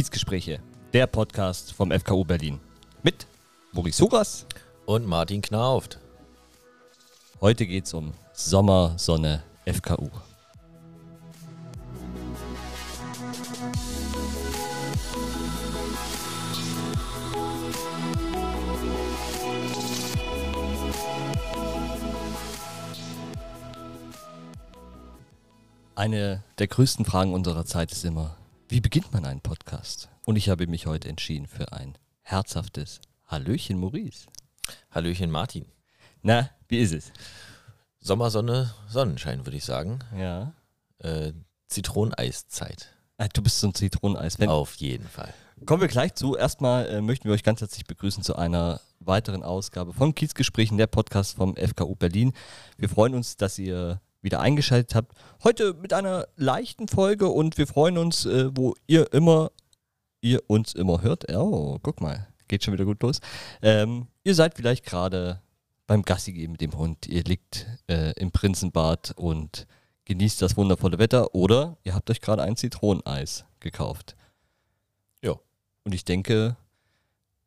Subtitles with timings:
[0.00, 0.60] Kiezgespräche,
[0.94, 2.58] der Podcast vom FKU Berlin.
[3.02, 3.26] Mit
[3.72, 4.46] Maurice Huras.
[4.86, 5.98] Und Martin Knauft.
[7.42, 10.08] Heute geht es um Sommer, Sonne, FKU.
[25.94, 28.39] Eine der größten Fragen unserer Zeit ist immer,
[28.70, 30.08] wie beginnt man einen Podcast?
[30.26, 34.28] Und ich habe mich heute entschieden für ein herzhaftes Hallöchen, Maurice.
[34.92, 35.66] Hallöchen, Martin.
[36.22, 37.12] Na, wie ist es?
[37.98, 39.98] Sommersonne, Sonnenschein, würde ich sagen.
[40.16, 40.52] Ja.
[40.98, 41.32] Äh,
[41.66, 42.94] Zitroneneiszeit.
[43.18, 44.48] Ah, du bist so ein Zitroneneis-Fan.
[44.48, 45.34] Auf jeden Fall.
[45.66, 46.36] Kommen wir gleich zu.
[46.36, 50.86] Erstmal äh, möchten wir euch ganz herzlich begrüßen zu einer weiteren Ausgabe von Kiezgesprächen, der
[50.86, 52.32] Podcast vom FKU Berlin.
[52.78, 55.12] Wir freuen uns, dass ihr wieder eingeschaltet habt.
[55.44, 59.50] Heute mit einer leichten Folge und wir freuen uns, äh, wo ihr immer,
[60.20, 61.30] ihr uns immer hört.
[61.34, 63.20] Oh, guck mal, geht schon wieder gut los.
[63.62, 65.40] Ähm, ihr seid vielleicht gerade
[65.86, 67.06] beim Gassi gehen mit dem Hund.
[67.06, 69.66] Ihr liegt äh, im Prinzenbad und
[70.04, 74.16] genießt das wundervolle Wetter oder ihr habt euch gerade ein Zitroneneis gekauft.
[75.22, 75.36] Ja.
[75.84, 76.56] Und ich denke,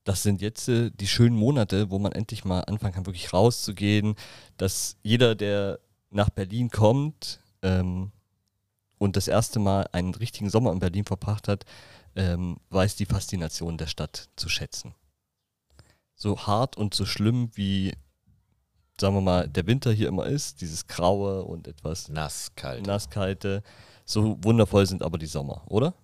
[0.03, 4.15] das sind jetzt äh, die schönen Monate, wo man endlich mal anfangen kann, wirklich rauszugehen,
[4.58, 5.80] dass jeder, der
[6.14, 8.11] nach Berlin kommt ähm,
[8.97, 11.66] und das erste Mal einen richtigen Sommer in Berlin verbracht hat,
[12.16, 14.94] ähm, weiß die Faszination der Stadt zu schätzen.
[16.16, 17.94] So hart und so schlimm wie,
[19.00, 22.86] sagen wir mal, der Winter hier immer ist, dieses Graue und etwas Nasskalt.
[22.86, 23.64] Nasskalte,
[24.05, 25.95] so wundervoll sind aber die Sommer, oder?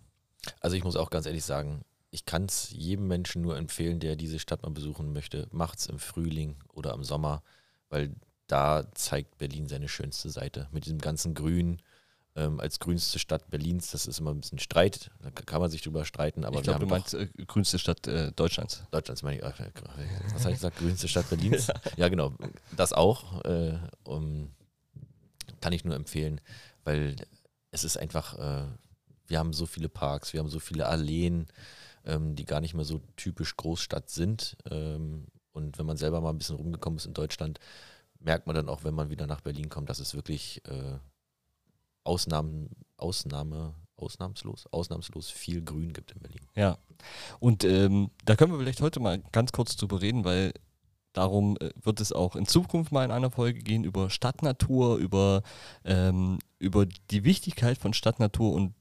[0.61, 4.15] Also ich muss auch ganz ehrlich sagen, ich kann es jedem Menschen nur empfehlen, der
[4.15, 5.47] diese Stadt mal besuchen möchte.
[5.51, 7.43] Macht's im Frühling oder im Sommer,
[7.89, 8.15] weil
[8.49, 10.67] da zeigt Berlin seine schönste Seite.
[10.71, 11.81] Mit diesem ganzen Grün
[12.35, 15.81] ähm, als grünste Stadt Berlins, das ist immer ein bisschen Streit, da kann man sich
[15.81, 18.83] drüber streiten, aber ich glaube, du meinst äh, grünste Stadt äh, Deutschlands.
[18.91, 19.59] Deutschlands meine ich, ach,
[20.33, 21.67] was habe ich gesagt, grünste Stadt Berlins?
[21.67, 21.75] ja.
[21.97, 22.33] ja, genau,
[22.75, 23.43] das auch.
[23.45, 24.51] Äh, um,
[25.61, 26.41] kann ich nur empfehlen,
[26.83, 27.15] weil
[27.71, 28.67] es ist einfach, äh,
[29.27, 31.47] wir haben so viele Parks, wir haben so viele Alleen,
[32.05, 34.57] ähm, die gar nicht mehr so typisch Großstadt sind.
[34.69, 37.59] Ähm, und wenn man selber mal ein bisschen rumgekommen ist in Deutschland,
[38.19, 40.97] merkt man dann auch, wenn man wieder nach Berlin kommt, dass es wirklich äh,
[42.03, 46.41] Ausnahmen, Ausnahme, ausnahmslos, ausnahmslos viel Grün gibt in Berlin.
[46.55, 46.77] Ja.
[47.39, 50.53] Und ähm, da können wir vielleicht heute mal ganz kurz drüber reden, weil
[51.13, 55.43] darum äh, wird es auch in Zukunft mal in einer Folge gehen über Stadtnatur, über,
[55.83, 58.73] ähm, über die Wichtigkeit von Stadtnatur und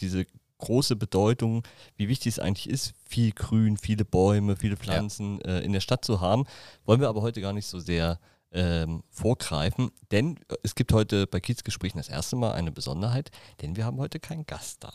[0.00, 0.26] diese
[0.58, 1.62] große Bedeutung,
[1.96, 5.56] wie wichtig es eigentlich ist, viel Grün, viele Bäume, viele Pflanzen ja.
[5.56, 6.44] äh, in der Stadt zu haben.
[6.84, 8.18] Wollen wir aber heute gar nicht so sehr
[8.52, 13.30] ähm, vorgreifen, denn es gibt heute bei Kiezgesprächen das erste Mal eine Besonderheit,
[13.60, 14.92] denn wir haben heute keinen Gast da.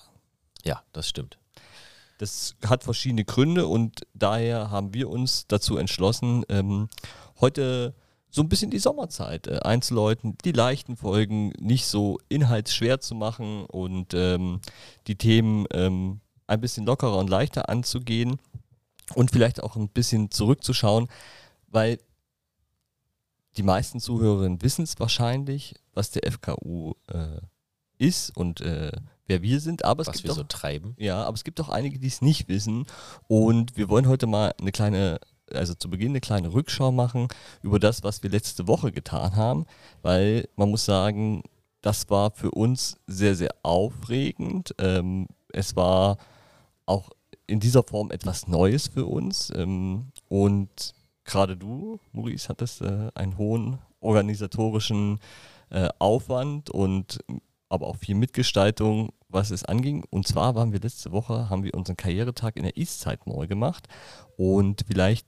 [0.64, 1.38] Ja, das stimmt.
[2.18, 6.88] Das hat verschiedene Gründe und daher haben wir uns dazu entschlossen, ähm,
[7.40, 7.96] heute
[8.30, 13.66] so ein bisschen die Sommerzeit äh, einzuläuten, die leichten Folgen nicht so inhaltsschwer zu machen
[13.66, 14.62] und ähm,
[15.08, 18.40] die Themen ähm, ein bisschen lockerer und leichter anzugehen
[19.16, 21.08] und vielleicht auch ein bisschen zurückzuschauen,
[21.68, 22.00] weil
[23.58, 27.42] die meisten Zuhörerinnen wissen es wahrscheinlich, was der FKU äh,
[27.98, 28.92] ist und äh,
[29.28, 29.86] wer wir sind.
[29.86, 30.96] Aber es was gibt wir auch, so treiben.
[30.98, 32.86] Ja, aber es gibt auch einige, die es nicht wissen.
[33.28, 35.20] Und wir wollen heute mal eine kleine,
[35.52, 37.28] also zu Beginn eine kleine Rückschau machen
[37.62, 39.66] über das, was wir letzte Woche getan haben,
[40.02, 41.44] weil man muss sagen,
[41.82, 44.74] das war für uns sehr, sehr aufregend.
[44.78, 46.18] Ähm, es war
[46.86, 47.10] auch
[47.48, 49.52] in dieser Form etwas Neues für uns.
[49.56, 55.20] Ähm, und gerade du, Maurice, hattest äh, einen hohen organisatorischen
[55.70, 57.20] äh, Aufwand und
[57.70, 60.04] aber auch viel Mitgestaltung, was es anging.
[60.10, 63.88] Und zwar waren wir letzte Woche, haben wir unseren Karrieretag in der Eastside Mall gemacht.
[64.36, 65.26] Und vielleicht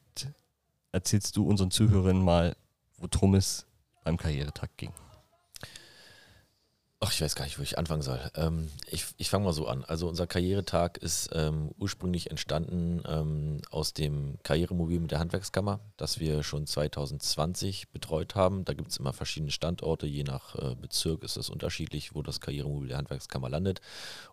[0.91, 2.55] erzählst du unseren Zuhörern mal,
[2.97, 3.65] worum es
[4.03, 4.91] beim Karrieretag ging.
[7.05, 8.31] Ach, ich weiß gar nicht, wo ich anfangen soll.
[8.33, 9.83] Ähm, ich ich fange mal so an.
[9.83, 16.21] Also unser Karrieretag ist ähm, ursprünglich entstanden ähm, aus dem Karrieremobil mit der Handwerkskammer, das
[16.21, 18.63] wir schon 2020 betreut haben.
[18.63, 22.39] Da gibt es immer verschiedene Standorte, je nach äh, Bezirk ist es unterschiedlich, wo das
[22.39, 23.81] Karrieremobil der Handwerkskammer landet.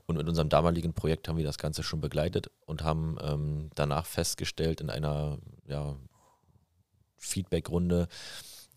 [0.06, 4.06] Und in unserem damaligen Projekt haben wir das Ganze schon begleitet und haben ähm, danach
[4.06, 5.96] festgestellt in einer ja,
[7.16, 8.06] Feedback-Runde,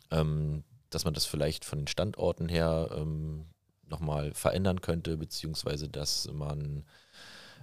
[0.09, 3.45] ähm, dass man das vielleicht von den Standorten her ähm,
[3.87, 6.83] nochmal verändern könnte, beziehungsweise dass man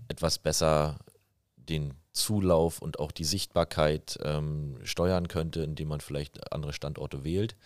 [0.08, 0.98] etwas besser
[1.56, 7.56] den Zulauf und auch die Sichtbarkeit ähm, steuern könnte, indem man vielleicht andere Standorte wählt.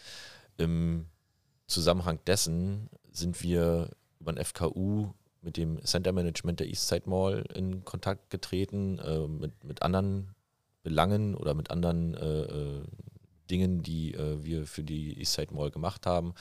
[0.58, 1.06] Im
[1.66, 3.90] Zusammenhang dessen sind wir
[4.20, 9.64] über den FKU mit dem Center Management der Eastside Mall in Kontakt getreten, äh, mit,
[9.64, 10.34] mit anderen
[10.82, 12.82] Belangen oder mit anderen äh, äh,
[13.50, 16.34] Dingen, die äh, wir für die Eastside Mall gemacht haben.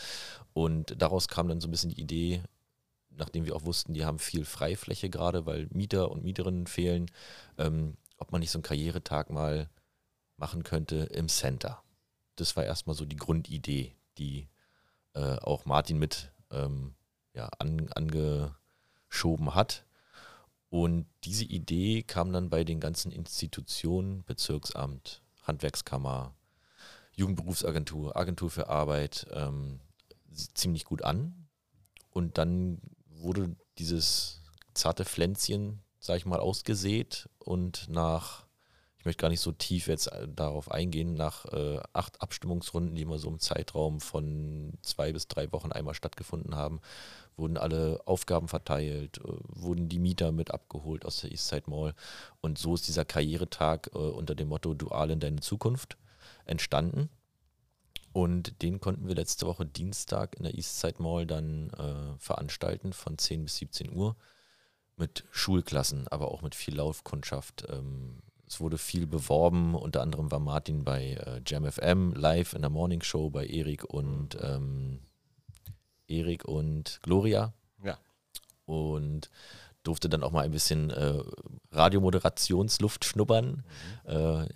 [0.53, 2.44] Und daraus kam dann so ein bisschen die Idee,
[3.09, 7.11] nachdem wir auch wussten, die haben viel Freifläche gerade, weil Mieter und Mieterinnen fehlen,
[7.57, 9.69] ähm, ob man nicht so einen Karrieretag mal
[10.38, 11.83] machen könnte im Center.
[12.35, 14.47] Das war erstmal so die Grundidee, die
[15.13, 16.95] äh, auch Martin mit ähm,
[17.33, 19.85] ja, an, angeschoben hat.
[20.69, 26.33] Und diese Idee kam dann bei den ganzen Institutionen, Bezirksamt, Handwerkskammer,
[27.15, 29.80] Jugendberufsagentur, Agentur für Arbeit ähm,
[30.54, 31.48] ziemlich gut an.
[32.10, 34.42] Und dann wurde dieses
[34.74, 38.45] zarte Pflänzchen, sag ich mal, ausgesät und nach,
[38.98, 43.04] ich möchte gar nicht so tief jetzt äh, darauf eingehen, nach äh, acht Abstimmungsrunden, die
[43.04, 46.81] immer so im Zeitraum von zwei bis drei Wochen einmal stattgefunden haben,
[47.36, 51.95] wurden alle Aufgaben verteilt, äh, wurden die Mieter mit abgeholt aus der Eastside Mall.
[52.42, 55.98] Und so ist dieser Karrieretag äh, unter dem Motto Dual in deine Zukunft
[56.45, 57.10] entstanden.
[58.12, 63.18] Und den konnten wir letzte Woche Dienstag in der Eastside Mall dann äh, veranstalten von
[63.18, 64.16] 10 bis 17 Uhr
[64.98, 67.66] mit Schulklassen, aber auch mit viel Laufkundschaft.
[67.69, 72.62] Ähm, es wurde viel beworben, unter anderem war Martin bei äh, Jam FM live in
[72.62, 75.00] der Morning Show bei Erik und ähm,
[76.07, 77.54] Erik und Gloria.
[77.84, 77.98] Ja.
[78.66, 79.31] Und
[79.81, 81.19] durfte dann auch mal ein bisschen äh,
[81.72, 83.63] Radiomoderationsluft schnuppern.
[84.06, 84.12] Mhm.
[84.12, 84.48] Äh,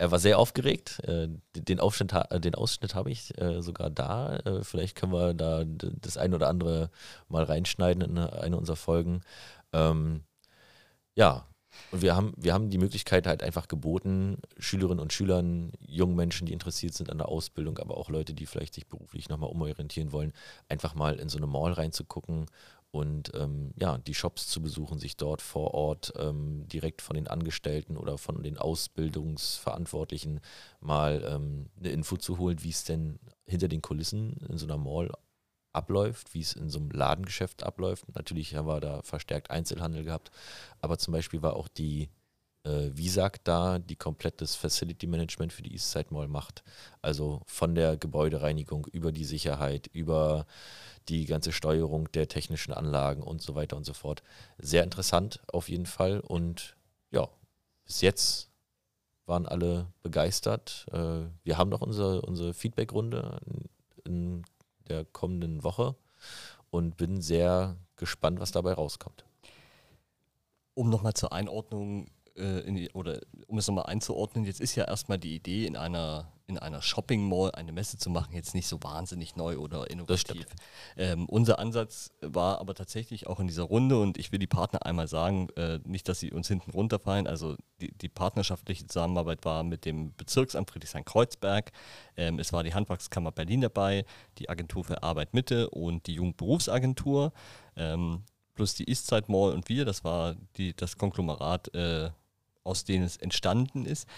[0.00, 1.00] er war sehr aufgeregt.
[1.04, 4.36] Äh, den, Aufschnitt, den Ausschnitt habe ich äh, sogar da.
[4.38, 6.90] Äh, vielleicht können wir da das ein oder andere
[7.28, 9.20] mal reinschneiden in eine unserer Folgen.
[9.74, 10.22] Ähm,
[11.14, 11.46] ja,
[11.90, 16.46] und wir haben, wir haben die Möglichkeit halt einfach geboten, Schülerinnen und Schülern, jungen Menschen,
[16.46, 20.12] die interessiert sind an der Ausbildung, aber auch Leute, die vielleicht sich beruflich nochmal umorientieren
[20.12, 20.32] wollen,
[20.66, 22.46] einfach mal in so eine Mall reinzugucken
[22.92, 27.28] und ähm, ja, die Shops zu besuchen, sich dort vor Ort ähm, direkt von den
[27.28, 30.40] Angestellten oder von den Ausbildungsverantwortlichen
[30.80, 34.76] mal ähm, eine Info zu holen, wie es denn hinter den Kulissen in so einer
[34.76, 35.12] Mall
[35.72, 38.04] abläuft, wie es in so einem Ladengeschäft abläuft.
[38.14, 40.32] Natürlich haben wir da verstärkt Einzelhandel gehabt,
[40.80, 42.08] aber zum Beispiel war auch die
[42.64, 46.62] äh, Visag da, die komplettes Facility Management für die Eastside Mall macht.
[47.02, 50.46] Also von der Gebäudereinigung über die Sicherheit, über
[51.08, 54.22] die ganze Steuerung der technischen Anlagen und so weiter und so fort.
[54.58, 56.76] Sehr interessant auf jeden Fall und
[57.10, 57.28] ja,
[57.84, 58.50] bis jetzt
[59.26, 60.86] waren alle begeistert.
[60.92, 63.40] Äh, wir haben noch unsere, unsere Feedback-Runde
[64.04, 64.44] in
[64.88, 65.94] der kommenden Woche
[66.70, 69.24] und bin sehr gespannt, was dabei rauskommt.
[70.74, 72.06] Um nochmal zur Einordnung
[72.40, 76.32] äh, die, oder um es nochmal einzuordnen, jetzt ist ja erstmal die Idee, in einer,
[76.46, 80.46] in einer Shopping Mall eine Messe zu machen, jetzt nicht so wahnsinnig neu oder innovativ.
[80.96, 84.84] Ähm, unser Ansatz war aber tatsächlich auch in dieser Runde und ich will die Partner
[84.84, 87.26] einmal sagen, äh, nicht, dass sie uns hinten runterfallen.
[87.26, 91.70] Also die, die partnerschaftliche Zusammenarbeit war mit dem Bezirksamt Friedrichshain-Kreuzberg,
[92.16, 94.04] ähm, es war die Handwerkskammer Berlin dabei,
[94.38, 97.32] die Agentur für Arbeit Mitte und die Jugendberufsagentur.
[97.76, 98.24] Ähm,
[98.60, 102.10] plus die Eastside Mall und wir, das war die, das Konglomerat äh,
[102.64, 104.08] aus denen es entstanden ist.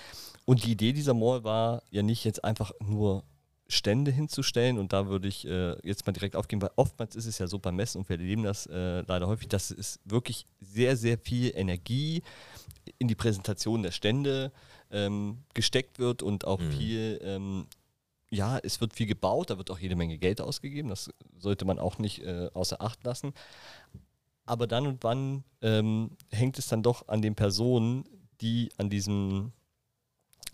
[0.44, 3.24] Und die Idee dieser Mall war ja nicht jetzt einfach nur
[3.72, 7.38] Stände hinzustellen und da würde ich äh, jetzt mal direkt aufgehen, weil oftmals ist es
[7.38, 10.96] ja so beim Messen und wir erleben das äh, leider häufig, dass es wirklich sehr,
[10.96, 12.22] sehr viel Energie
[12.98, 14.52] in die Präsentation der Stände
[14.90, 16.72] ähm, gesteckt wird und auch mhm.
[16.72, 17.66] viel, ähm,
[18.30, 21.78] ja, es wird viel gebaut, da wird auch jede Menge Geld ausgegeben, das sollte man
[21.78, 23.32] auch nicht äh, außer Acht lassen.
[24.44, 28.04] Aber dann und wann ähm, hängt es dann doch an den Personen,
[28.42, 29.52] die an diesen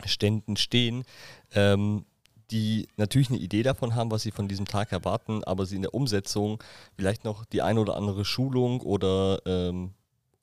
[0.04, 1.04] Ständen stehen,
[1.52, 2.04] ähm,
[2.50, 5.83] die natürlich eine Idee davon haben, was sie von diesem Tag erwarten, aber sie in
[5.83, 6.62] der Umsetzung
[6.97, 9.92] vielleicht noch die eine oder andere Schulung oder ähm,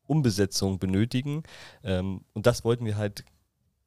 [0.05, 1.43] Umbesetzung benötigen.
[1.83, 3.23] Ähm, und das wollten wir halt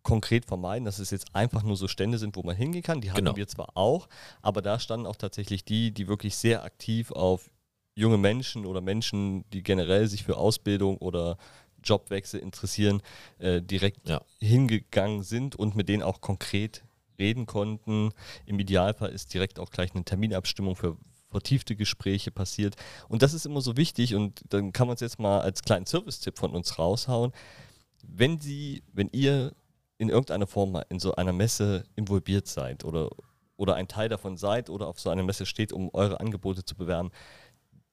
[0.02, 3.00] konkret vermeiden, dass es jetzt einfach nur so Stände sind, wo man hingehen kann.
[3.00, 3.36] Die hatten genau.
[3.36, 4.08] wir zwar auch,
[4.42, 7.50] aber da standen auch tatsächlich die, die wirklich sehr aktiv auf
[7.94, 11.36] junge Menschen oder Menschen, die generell sich für Ausbildung oder
[11.82, 13.02] Jobwechsel interessieren,
[13.38, 14.22] äh, direkt ja.
[14.40, 16.84] hingegangen sind und mit denen auch konkret
[17.18, 18.10] reden konnten.
[18.46, 20.96] Im Idealfall ist direkt auch gleich eine Terminabstimmung für
[21.30, 22.76] vertiefte Gespräche passiert.
[23.08, 25.86] Und das ist immer so wichtig und dann kann man es jetzt mal als kleinen
[25.86, 27.32] Service-Tipp von uns raushauen.
[28.02, 29.52] Wenn Sie, wenn ihr
[29.98, 33.10] in irgendeiner Form mal in so einer Messe involviert seid oder,
[33.56, 36.76] oder ein Teil davon seid oder auf so einer Messe steht, um eure Angebote zu
[36.76, 37.10] bewerben,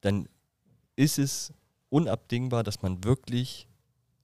[0.00, 0.28] dann
[0.94, 1.52] ist es
[1.90, 3.66] unabdingbar, dass man wirklich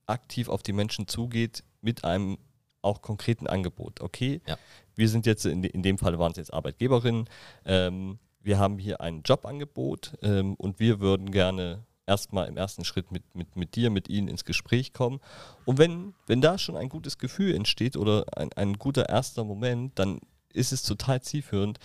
[0.06, 2.38] aktiv auf die Menschen zugeht mit einem
[2.82, 4.00] auch konkreten Angebot.
[4.00, 4.59] Okay, ja.
[4.97, 7.28] wir sind jetzt, in, in, dem Fall waren es jetzt Arbeitgeberinnen,
[7.64, 13.12] ähm, wir haben hier ein Jobangebot ähm, und wir würden gerne erstmal im ersten Schritt
[13.12, 15.21] mit, mit, mit dir, mit ihnen ins Gespräch kommen.
[15.64, 19.99] Und wenn, wenn da schon ein gutes Gefühl entsteht oder ein, ein guter erster Moment,
[19.99, 20.18] dann
[20.52, 21.78] ist es total zielführend,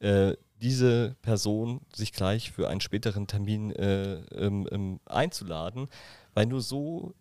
[0.00, 5.88] äh, diese Person sich gleich für einen späteren Termin äh, ähm, ähm, einzuladen,
[6.34, 7.14] weil nur so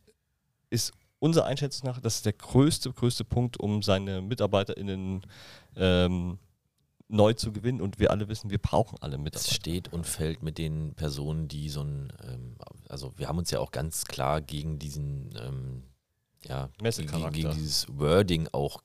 [0.69, 5.21] ist unserer Einschätzung nach, das ist der größte, größte Punkt, um seine MitarbeiterInnen
[5.75, 6.37] ähm,
[7.07, 7.81] neu zu gewinnen.
[7.81, 9.49] Und wir alle wissen, wir brauchen alle Mitarbeiter.
[9.49, 12.55] Es steht und fällt mit den Personen, die so ein, ähm,
[12.89, 15.83] also wir haben uns ja auch ganz klar gegen diesen, ähm,
[16.45, 18.83] ja, gegen, gegen dieses Wording auch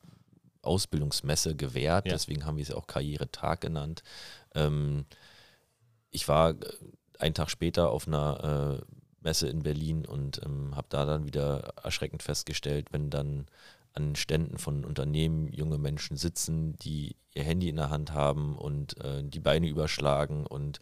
[0.63, 2.07] Ausbildungsmesse gewährt.
[2.07, 2.13] Ja.
[2.13, 4.03] Deswegen haben wir es ja auch Karrieretag genannt.
[4.55, 5.05] Ähm,
[6.11, 6.57] ich war äh,
[7.19, 11.75] einen Tag später auf einer äh, Messe in Berlin und ähm, habe da dann wieder
[11.83, 13.47] erschreckend festgestellt, wenn dann
[13.95, 18.99] an Ständen von Unternehmen junge Menschen sitzen, die ihr Handy in der Hand haben und
[19.03, 20.81] äh, die Beine überschlagen und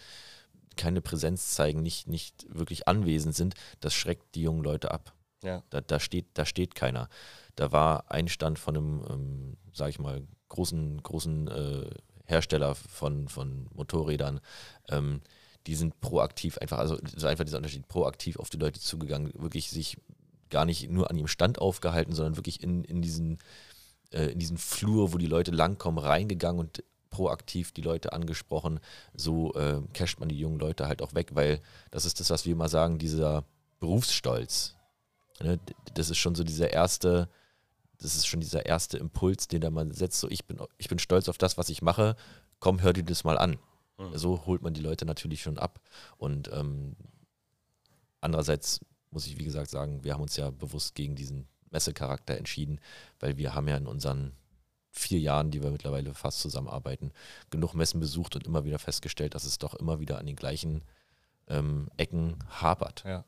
[0.77, 5.13] keine Präsenz zeigen, nicht, nicht wirklich anwesend sind, das schreckt die jungen Leute ab.
[5.43, 5.63] Ja.
[5.71, 7.09] Da, da, steht, da steht keiner.
[7.57, 11.91] Da war ein Stand von einem, ähm, sag ich mal, großen, großen äh,
[12.25, 14.41] Hersteller von, von Motorrädern.
[14.89, 15.21] Ähm,
[15.67, 19.71] die sind proaktiv einfach, also so einfach dieser Unterschied, proaktiv auf die Leute zugegangen, wirklich
[19.71, 19.99] sich
[20.49, 23.38] gar nicht nur an ihrem Stand aufgehalten, sondern wirklich in, in, diesen,
[24.12, 28.81] äh, in diesen Flur, wo die Leute langkommen, reingegangen und proaktiv die Leute angesprochen.
[29.14, 32.47] So äh, casht man die jungen Leute halt auch weg, weil das ist das, was
[32.47, 33.45] wir immer sagen, dieser
[33.81, 34.76] Berufsstolz.
[35.40, 35.59] Ne?
[35.95, 37.29] Das ist schon so dieser erste,
[37.99, 40.99] das ist schon dieser erste Impuls, den da man setzt, so ich bin, ich bin
[40.99, 42.17] stolz auf das, was ich mache,
[42.61, 43.59] komm, hör dir das mal an.
[44.00, 44.16] Mhm.
[44.16, 45.80] So holt man die Leute natürlich schon ab.
[46.16, 46.97] Und ähm,
[48.21, 48.80] andererseits
[49.11, 52.80] muss ich, wie gesagt, sagen, wir haben uns ja bewusst gegen diesen Messecharakter entschieden,
[53.19, 54.33] weil wir haben ja in unseren
[54.90, 57.12] vier Jahren, die wir mittlerweile fast zusammenarbeiten,
[57.50, 60.83] genug Messen besucht und immer wieder festgestellt, dass es doch immer wieder an den gleichen
[61.49, 63.04] ähm, Ecken hapert.
[63.04, 63.25] Ja.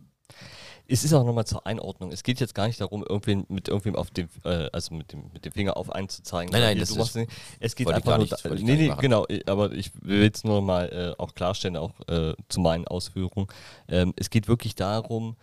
[0.89, 2.13] Es ist auch nochmal zur Einordnung.
[2.13, 5.31] Es geht jetzt gar nicht darum, irgendwen mit irgendwem auf dem, äh, also mit dem,
[5.33, 6.51] mit dem Finger auf einen zu zeigen.
[6.53, 7.31] Nein, nein, das ist, nicht.
[7.61, 8.27] Es geht einfach nur.
[8.27, 9.27] Nicht, da, nee, nee, genau.
[9.47, 13.47] Aber ich will jetzt nur mal äh, auch klarstellen, auch äh, zu meinen Ausführungen.
[13.89, 15.37] Ähm, es geht wirklich darum,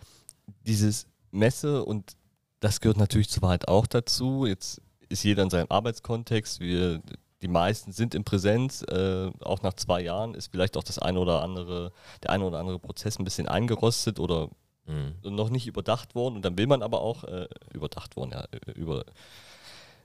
[0.66, 2.16] dieses Messe und
[2.60, 4.46] das gehört natürlich zur Wahrheit auch dazu.
[4.46, 6.60] Jetzt ist jeder in seinem Arbeitskontext.
[6.60, 7.00] Wir,
[7.42, 8.82] die meisten sind in Präsenz.
[8.82, 12.58] Äh, auch nach zwei Jahren ist vielleicht auch das eine oder andere, der eine oder
[12.58, 14.50] andere Prozess ein bisschen eingerostet oder
[14.90, 15.34] mhm.
[15.34, 16.36] noch nicht überdacht worden.
[16.36, 19.04] Und dann will man aber auch, äh, überdacht worden, ja, äh, über,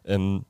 [0.06, 0.46] ähm,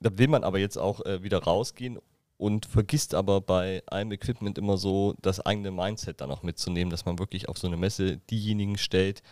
[0.00, 1.98] da will man aber jetzt auch äh, wieder rausgehen
[2.38, 7.06] und vergisst aber bei einem Equipment immer so das eigene Mindset dann auch mitzunehmen, dass
[7.06, 9.22] man wirklich auf so eine Messe diejenigen stellt,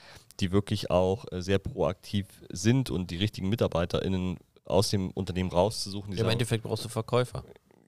[0.41, 6.15] die wirklich auch äh, sehr proaktiv sind und die richtigen MitarbeiterInnen aus dem Unternehmen rauszusuchen.
[6.15, 7.45] Ja, Im Endeffekt brauchst du Verkäufer.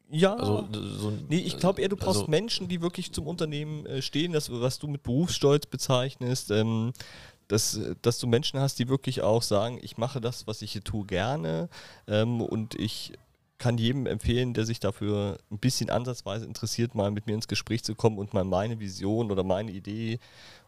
[0.09, 3.87] Ja, also, so nee, ich glaube eher, du brauchst also, Menschen, die wirklich zum Unternehmen
[3.87, 6.93] äh, stehen, das, was du mit Berufsstolz bezeichnest, ähm,
[7.49, 10.85] dass, dass du Menschen hast, die wirklich auch sagen, ich mache das, was ich hier
[10.85, 11.69] tue, gerne
[12.07, 13.13] ähm, und ich
[13.59, 17.83] kann jedem empfehlen, der sich dafür ein bisschen ansatzweise interessiert, mal mit mir ins Gespräch
[17.83, 20.19] zu kommen und mal meine Vision oder meine Idee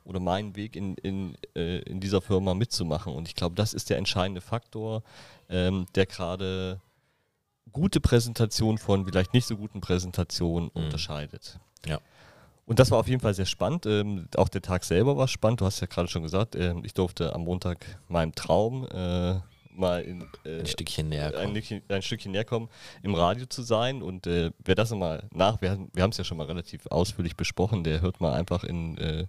[0.05, 3.13] oder meinen Weg in, in, äh, in dieser Firma mitzumachen.
[3.13, 5.03] Und ich glaube, das ist der entscheidende Faktor,
[5.51, 6.81] ähm, der gerade
[7.73, 10.85] gute Präsentation von vielleicht nicht so guten Präsentationen mhm.
[10.85, 11.59] unterscheidet.
[11.87, 12.01] Ja.
[12.67, 13.87] Und das war auf jeden Fall sehr spannend.
[13.87, 15.63] Ähm, auch der Tag selber war spannend.
[15.63, 19.41] Du hast ja gerade schon gesagt, äh, ich durfte am Montag meinem Traum äh,
[19.79, 21.57] mal in, äh, ein Stückchen näher kommen.
[21.57, 22.69] Ein, ein, Stückchen näher kommen,
[23.03, 24.03] im Radio zu sein.
[24.03, 27.37] Und äh, wer das mal nach, wir, wir haben es ja schon mal relativ ausführlich
[27.37, 29.27] besprochen, der hört mal einfach in äh,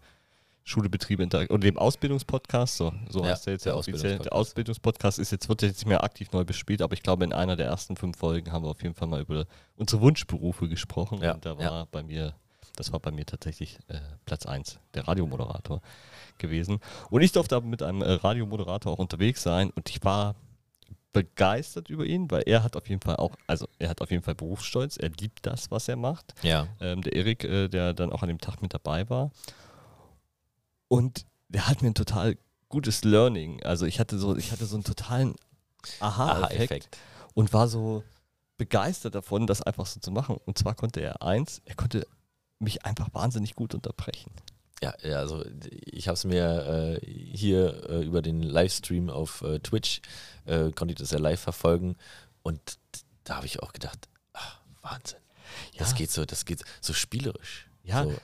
[0.64, 4.20] Schule, Betriebe, Interaktion oder dem Ausbildungspodcast, so, so ja, heißt der jetzt der offiziell.
[4.20, 7.34] Der Ausbildungspodcast ist jetzt, wird jetzt nicht mehr aktiv neu bespielt, aber ich glaube, in
[7.34, 9.46] einer der ersten fünf Folgen haben wir auf jeden Fall mal über
[9.78, 11.22] unsere Wunschberufe gesprochen.
[11.22, 11.88] Ja, und da war ja.
[11.92, 12.36] bei mir,
[12.76, 15.82] das war bei mir tatsächlich äh, Platz 1, der Radiomoderator
[16.38, 16.80] gewesen.
[17.10, 20.36] Und ich durfte aber mit einem äh, Radiomoderator auch unterwegs sein und ich war
[21.12, 24.24] begeistert über ihn, weil er hat auf jeden Fall auch, also er hat auf jeden
[24.24, 26.34] Fall Berufsstolz, er liebt das, was er macht.
[26.44, 26.68] Ja.
[26.80, 29.32] Ähm, der Erik, äh, der dann auch an dem Tag mit dabei war.
[30.90, 33.64] Und der hat mir ein total gutes Learning.
[33.64, 35.36] Also ich hatte so, ich hatte so einen totalen
[36.02, 38.04] Aha-Effekt Aha und war so
[38.58, 40.38] begeistert davon, das einfach so zu machen.
[40.46, 42.06] Und zwar konnte er eins, er konnte
[42.60, 44.32] mich einfach wahnsinnig gut unterbrechen.
[44.84, 49.60] Ja, ja also ich habe es mir äh, hier äh, über den Livestream auf äh,
[49.60, 50.02] Twitch,
[50.46, 51.96] äh, konnte ich das ja live verfolgen
[52.44, 52.78] und
[53.24, 55.20] da habe ich auch gedacht, ach, Wahnsinn.
[55.74, 55.80] Ja.
[55.80, 57.68] Das geht so, das geht so spielerisch.
[57.84, 58.16] Ja, so.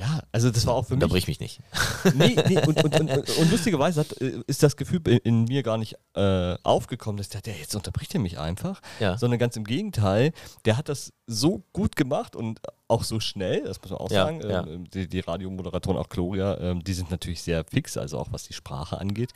[0.00, 1.02] Ja, also das war auch für mich.
[1.04, 1.60] Unterbrich mich nicht.
[2.14, 5.62] Nee, nee, und, und, und, und lustigerweise hat, äh, ist das Gefühl in, in mir
[5.62, 9.18] gar nicht äh, aufgekommen, dass ich dachte, ja, jetzt unterbricht er mich einfach, Ja.
[9.18, 10.32] sondern ganz im Gegenteil,
[10.64, 14.24] der hat das so gut gemacht und auch so schnell, das muss man auch Ja,
[14.24, 14.40] sagen.
[14.48, 14.66] ja.
[14.66, 18.44] Ähm, die, die Radiomoderatoren, auch Gloria, ähm, die sind natürlich sehr fix, also auch was
[18.44, 19.32] die Sprache angeht.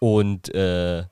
[0.00, 1.04] Und äh,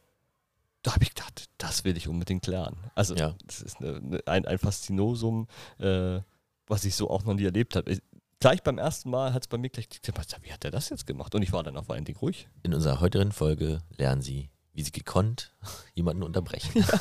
[0.82, 2.76] da habe ich gedacht, das will ich unbedingt lernen.
[2.94, 5.46] Also das ist eine, ein, ein Faszinosum,
[5.78, 6.20] äh,
[6.66, 7.98] was ich so auch noch nie erlebt habe.
[8.42, 10.88] Ich- Gleich beim ersten Mal hat es bei mir gleich gedacht, wie hat der das
[10.88, 11.32] jetzt gemacht?
[11.34, 12.48] Und ich war dann auch vor allen Dingen ruhig.
[12.64, 15.52] In unserer heutigen Folge lernen Sie, wie Sie gekonnt
[15.94, 16.84] jemanden unterbrechen.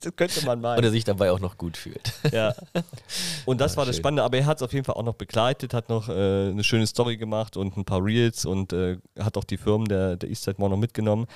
[0.00, 0.78] Das könnte man meinen.
[0.78, 2.12] Und er sich dabei auch noch gut fühlt.
[2.30, 2.54] Ja.
[3.46, 4.02] Und das Ah, war das schön.
[4.02, 6.12] Spannende, aber er hat es auf jeden Fall auch noch begleitet, hat noch äh,
[6.50, 10.16] eine schöne Story gemacht und ein paar Reels und äh, hat auch die Firmen der,
[10.16, 11.26] der Eastside Mall noch mitgenommen.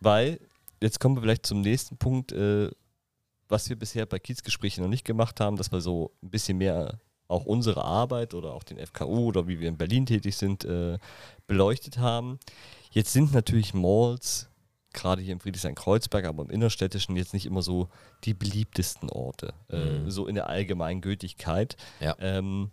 [0.00, 0.40] Weil,
[0.82, 2.70] jetzt kommen wir vielleicht zum nächsten Punkt, äh,
[3.50, 6.98] was wir bisher bei Kiezgesprächen noch nicht gemacht haben, dass wir so ein bisschen mehr
[7.28, 10.98] auch unsere Arbeit oder auch den FKU oder wie wir in Berlin tätig sind, äh,
[11.46, 12.38] beleuchtet haben.
[12.90, 14.48] Jetzt sind natürlich Malls,
[14.94, 17.88] gerade hier im Friedrichshain-Kreuzberg, aber im Innerstädtischen jetzt nicht immer so
[18.24, 20.10] die beliebtesten Orte, äh, Mhm.
[20.10, 21.76] so in der allgemeinen Gültigkeit.
[22.00, 22.16] Ja.
[22.18, 22.70] Ähm,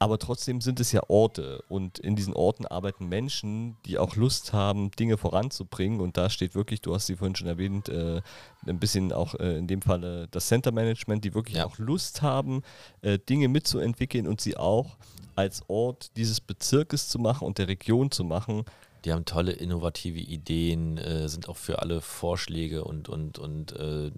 [0.00, 4.52] aber trotzdem sind es ja Orte und in diesen Orten arbeiten Menschen, die auch Lust
[4.52, 6.00] haben, Dinge voranzubringen.
[6.00, 8.20] Und da steht wirklich, du hast sie vorhin schon erwähnt, äh,
[8.66, 11.66] ein bisschen auch äh, in dem Fall das Center Management, die wirklich Ja.
[11.66, 12.62] auch Lust haben,
[13.02, 14.96] äh, Dinge mitzuentwickeln und sie auch
[15.34, 18.64] als Ort dieses Bezirkes zu machen und der Region zu machen.
[19.04, 24.10] Die haben tolle innovative Ideen, äh, sind auch für alle Vorschläge und, und, und äh,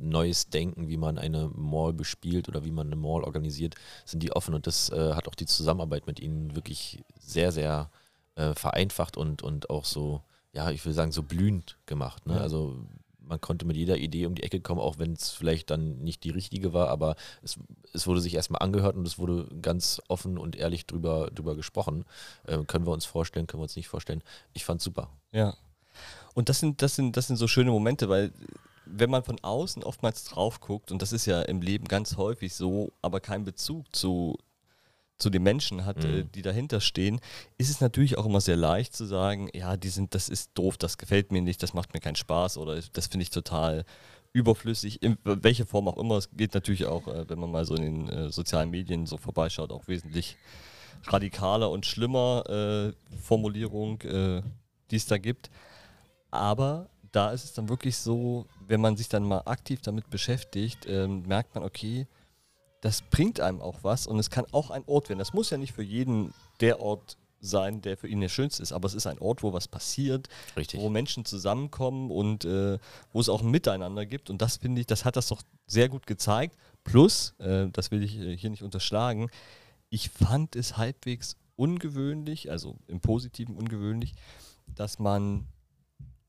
[0.00, 3.74] neues Denken, wie man eine Mall bespielt oder wie man eine Mall organisiert,
[4.04, 4.54] sind die offen.
[4.54, 7.90] Und das äh, hat auch die Zusammenarbeit mit ihnen wirklich sehr, sehr
[8.34, 10.22] äh, vereinfacht und, und auch so,
[10.52, 12.26] ja, ich will sagen, so blühend gemacht.
[12.26, 12.34] Ne?
[12.34, 12.40] Ja.
[12.40, 12.84] Also
[13.26, 16.24] man konnte mit jeder Idee um die Ecke kommen, auch wenn es vielleicht dann nicht
[16.24, 17.58] die richtige war, aber es,
[17.92, 22.04] es wurde sich erstmal angehört und es wurde ganz offen und ehrlich drüber, drüber gesprochen.
[22.46, 24.22] Äh, können wir uns vorstellen, können wir uns nicht vorstellen.
[24.52, 25.10] Ich fand's super.
[25.32, 25.54] Ja.
[26.34, 28.32] Und das sind, das sind, das sind so schöne Momente, weil
[28.86, 32.54] wenn man von außen oftmals drauf guckt, und das ist ja im Leben ganz häufig
[32.54, 34.38] so, aber keinen Bezug zu,
[35.18, 36.10] zu den Menschen hat, Mhm.
[36.10, 37.20] äh, die dahinter stehen,
[37.56, 40.76] ist es natürlich auch immer sehr leicht zu sagen, ja, die sind, das ist doof,
[40.76, 43.84] das gefällt mir nicht, das macht mir keinen Spaß oder das finde ich total
[44.32, 46.16] überflüssig, in welche Form auch immer.
[46.16, 49.16] Es geht natürlich auch, äh, wenn man mal so in den äh, sozialen Medien so
[49.16, 50.36] vorbeischaut, auch wesentlich
[51.06, 54.42] radikaler und schlimmer äh, Formulierung, äh,
[54.90, 55.50] die es da gibt.
[56.30, 60.86] Aber da ist es dann wirklich so, wenn man sich dann mal aktiv damit beschäftigt,
[60.88, 62.08] ähm, merkt man, okay,
[62.84, 65.18] das bringt einem auch was und es kann auch ein Ort werden.
[65.18, 68.72] Das muss ja nicht für jeden der Ort sein, der für ihn der schönste ist,
[68.72, 70.78] aber es ist ein Ort, wo was passiert, Richtig.
[70.80, 72.78] wo Menschen zusammenkommen und äh,
[73.10, 74.28] wo es auch ein Miteinander gibt.
[74.28, 76.58] Und das finde ich, das hat das doch sehr gut gezeigt.
[76.84, 79.30] Plus, äh, das will ich äh, hier nicht unterschlagen,
[79.88, 84.12] ich fand es halbwegs ungewöhnlich, also im Positiven ungewöhnlich,
[84.74, 85.46] dass man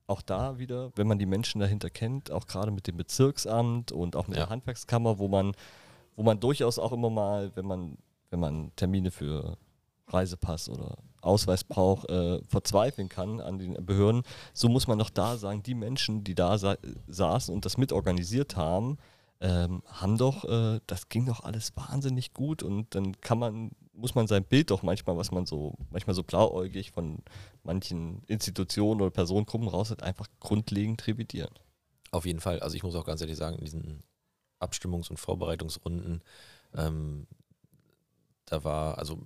[0.08, 4.15] auch da wieder, wenn man die Menschen dahinter kennt, auch gerade mit dem Bezirksamt und
[4.15, 4.44] auch mit Ja.
[4.46, 5.54] der Handwerkskammer, wo man,
[6.15, 7.97] wo man durchaus auch immer mal, wenn man,
[8.30, 9.58] wenn man Termine für
[10.08, 14.23] Reisepass oder Ausweis braucht, äh, verzweifeln kann an den Behörden,
[14.54, 18.56] so muss man doch da sagen, die Menschen, die da sa saßen und das mitorganisiert
[18.56, 18.97] haben,
[19.41, 24.15] ähm, haben doch, äh, das ging doch alles wahnsinnig gut und dann kann man, muss
[24.15, 27.19] man sein Bild doch manchmal, was man so, manchmal so blauäugig von
[27.63, 31.54] manchen Institutionen oder Personengruppen raus hat, einfach grundlegend revidieren.
[32.12, 32.60] Auf jeden Fall.
[32.60, 34.04] Also ich muss auch ganz ehrlich sagen, in diesen
[34.60, 36.22] Abstimmungs- und Vorbereitungsrunden,
[36.76, 37.28] ähm,
[38.46, 39.22] da war, also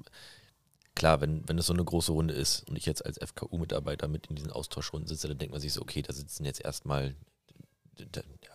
[0.96, 4.28] klar, wenn, wenn es so eine große Runde ist und ich jetzt als FKU-Mitarbeiter mit
[4.28, 7.15] in diesen Austauschrunden sitze, dann denkt man sich so, okay, da sitzen jetzt erstmal,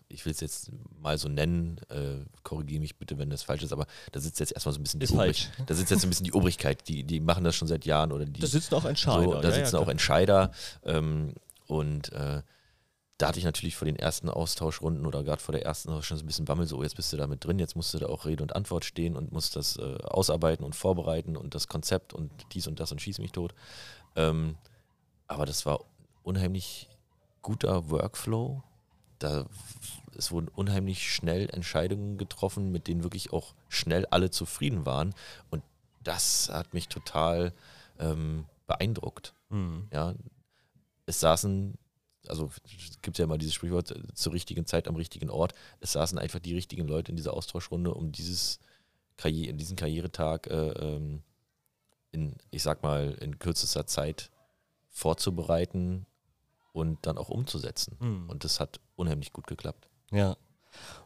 [0.09, 3.73] ich will es jetzt mal so nennen, äh, korrigiere mich bitte, wenn das falsch ist,
[3.73, 5.49] aber da sitzt jetzt erstmal so ein bisschen die Ist falsch.
[5.59, 7.85] Obrig- Da sitzt jetzt so ein bisschen die Obrigkeit, die, die machen das schon seit
[7.85, 9.23] Jahren oder die Da sitzen auch Entscheider.
[9.23, 9.91] so, da ja, ja, sitzen auch klar.
[9.93, 10.51] Entscheider.
[10.85, 11.35] Ähm,
[11.67, 12.43] und äh,
[13.19, 16.25] da hatte ich natürlich vor den ersten Austauschrunden oder gerade vor der ersten schon so
[16.25, 18.25] ein bisschen Bammel, so jetzt bist du da mit drin, jetzt musst du da auch
[18.25, 22.31] Rede und Antwort stehen und musst das äh, ausarbeiten und vorbereiten und das Konzept und
[22.53, 23.55] dies und das und schieß mich tot.
[24.17, 24.57] Ähm,
[25.29, 25.85] aber das war
[26.23, 26.89] unheimlich
[27.43, 28.63] guter Workflow.
[29.21, 29.47] Da,
[30.17, 35.15] es wurden unheimlich schnell Entscheidungen getroffen, mit denen wirklich auch schnell alle zufrieden waren.
[35.51, 35.63] Und
[36.03, 37.53] das hat mich total
[37.99, 39.35] ähm, beeindruckt.
[39.51, 39.89] Mhm.
[39.93, 40.15] Ja,
[41.07, 41.79] es saßen,
[42.29, 45.55] also es gibt ja immer dieses Sprichwort, äh, zur richtigen Zeit am richtigen Ort.
[45.81, 48.59] Es saßen einfach die richtigen Leute in dieser Austauschrunde, um dieses
[49.17, 51.23] Karriere, in diesen Karrieretag äh, ähm,
[52.13, 54.31] in, ich sag mal, in kürzester Zeit
[54.89, 56.07] vorzubereiten
[56.73, 57.97] und dann auch umzusetzen.
[58.01, 58.31] Mhm.
[58.31, 59.89] Und das hat unheimlich gut geklappt.
[60.11, 60.37] Ja.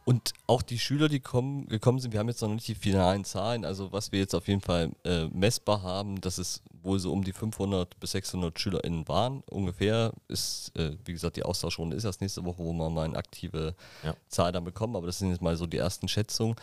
[0.09, 3.25] Und auch die Schüler, die kommen, gekommen sind, wir haben jetzt noch nicht die finalen
[3.25, 7.11] Zahlen, also was wir jetzt auf jeden Fall äh, messbar haben, dass es wohl so
[7.11, 9.43] um die 500 bis 600 SchülerInnen waren.
[9.51, 13.17] Ungefähr ist, äh, wie gesagt, die Austauschrunde ist erst nächste Woche, wo wir mal eine
[13.17, 14.15] aktive Ja.
[14.29, 16.55] Zahl dann bekommen, aber das sind jetzt mal so die ersten Schätzungen.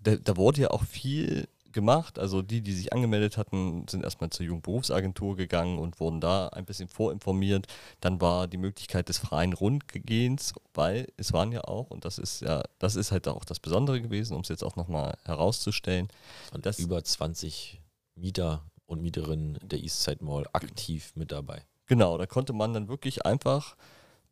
[0.00, 2.18] Da, da wurde ja auch viel gemacht.
[2.18, 6.64] Also die, die sich angemeldet hatten, sind erstmal zur Jugendberufsagentur gegangen und wurden da ein
[6.64, 7.66] bisschen vorinformiert.
[8.00, 12.40] Dann war die Möglichkeit des freien Rundgehens, weil es waren ja auch, und das ist
[12.40, 16.08] ja, das ist halt auch das Besondere gewesen, um es jetzt auch nochmal herauszustellen.
[16.52, 17.80] Und Das- über 20
[18.14, 21.62] Mieter und Mieterinnen der Eastside Mall aktiv mit dabei.
[21.86, 23.76] Genau, da konnte man dann wirklich einfach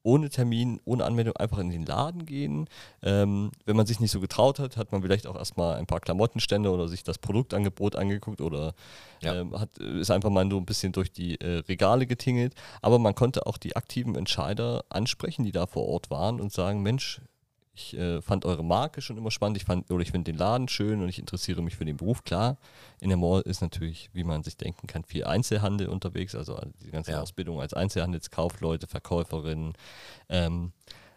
[0.03, 2.69] ohne Termin, ohne Anmeldung einfach in den Laden gehen.
[3.03, 6.01] Ähm, wenn man sich nicht so getraut hat, hat man vielleicht auch erstmal ein paar
[6.01, 8.75] Klamottenstände oder sich das Produktangebot angeguckt oder
[9.23, 9.35] Ja.
[9.35, 12.55] ähm, hat, ist einfach mal so ein bisschen durch die äh, Regale getingelt.
[12.83, 16.83] Aber man konnte auch die aktiven Entscheider ansprechen, die da vor Ort waren und sagen,
[16.83, 17.21] Mensch,
[17.73, 20.69] ich äh, fand eure Marke schon immer spannend, ich fand oder ich finde den Laden
[20.69, 22.25] schön und ich interessiere mich für den Beruf.
[22.25, 22.59] Klar,
[23.01, 26.91] in der Mall ist natürlich, wie man sich denken kann, viel Einzelhandel unterwegs, also die
[26.91, 27.23] ganze Ja.
[27.23, 29.75] Ausbildung als Einzelhandelskaufleute, Verkäuferinnen,
[30.29, 30.73] ähm,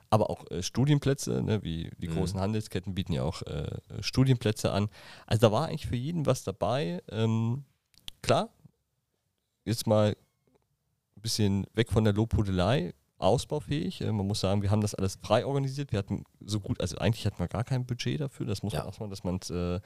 [0.09, 2.13] aber auch äh, Studienplätze, ne, wie die Mhm.
[2.13, 4.89] großen Handelsketten bieten ja auch äh, Studienplätze an.
[5.25, 7.01] Also da war eigentlich für jeden was dabei.
[7.09, 7.65] Ähm,
[8.21, 8.49] klar,
[9.65, 10.15] jetzt mal
[11.15, 14.01] ein bisschen weg von der Lobhudelei, ausbaufähig.
[14.01, 15.91] Äh, man muss sagen, wir haben das alles frei organisiert.
[15.91, 18.45] Wir hatten so gut, also eigentlich hatten wir gar kein Budget dafür.
[18.45, 18.79] Das muss Ja.
[18.79, 19.79] man auch sagen, dass man es äh,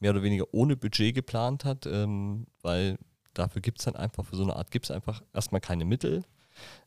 [0.00, 2.98] mehr oder weniger ohne Budget geplant hat, ähm, weil
[3.34, 6.24] dafür gibt es dann einfach, für so eine Art gibt es einfach erstmal keine Mittel,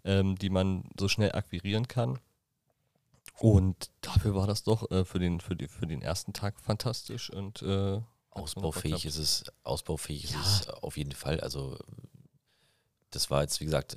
[0.04, 2.20] ähm, die man so schnell akquirieren kann.
[3.38, 7.30] Und dafür war das doch äh, für, den, für, die, für den ersten Tag fantastisch
[7.32, 8.00] und äh,
[8.32, 10.42] Ausbaufähig ist es, ausbaufähig Ja.
[10.42, 11.40] ist es auf jeden Fall.
[11.40, 11.78] Also
[13.12, 13.96] das war jetzt, wie gesagt,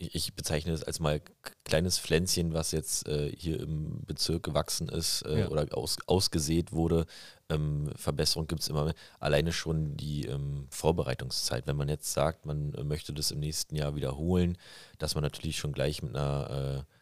[0.00, 1.20] ich ich bezeichne es als mal
[1.64, 5.48] kleines Pflänzchen, was jetzt äh, hier im Bezirk gewachsen ist äh, Ja.
[5.48, 7.06] oder aus, ausgesät wurde.
[7.50, 8.84] Ähm, Verbesserung gibt es immer.
[8.84, 8.94] mehr.
[9.18, 11.66] Alleine schon die ähm, Vorbereitungszeit.
[11.66, 14.56] Wenn man jetzt sagt, man äh, möchte das im nächsten Jahr wiederholen,
[14.98, 16.92] dass man natürlich schon gleich mit einer äh,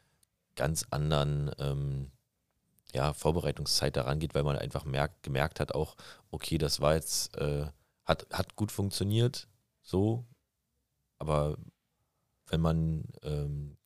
[0.56, 2.11] ganz anderen ähm,
[2.92, 5.94] ja, Vorbereitungszeit daran geht, weil man einfach merkt, gemerkt hat auch,
[6.30, 7.66] okay, das war jetzt, äh,
[8.04, 9.46] hat, hat gut funktioniert,
[9.82, 10.24] so,
[11.18, 11.58] aber
[12.50, 13.76] wenn man ähm,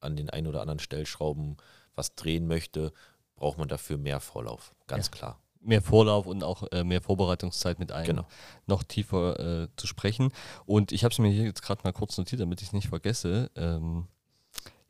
[0.00, 1.56] an den ein oder anderen Stellschrauben
[1.94, 2.92] was drehen möchte,
[3.36, 5.10] braucht man dafür mehr Vorlauf, ganz Ja.
[5.12, 5.40] klar.
[5.60, 8.26] mehr Vorlauf und auch äh, mehr Vorbereitungszeit mit einem Genau.
[8.66, 10.30] noch tiefer äh, zu sprechen.
[10.64, 12.88] Und ich habe es mir hier jetzt gerade mal kurz notiert, damit ich es nicht
[12.88, 13.50] vergesse.
[13.56, 14.06] Ähm,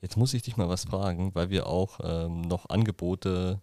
[0.02, 3.62] jetzt muss ich dich mal was fragen, weil wir auch ähm, noch Angebote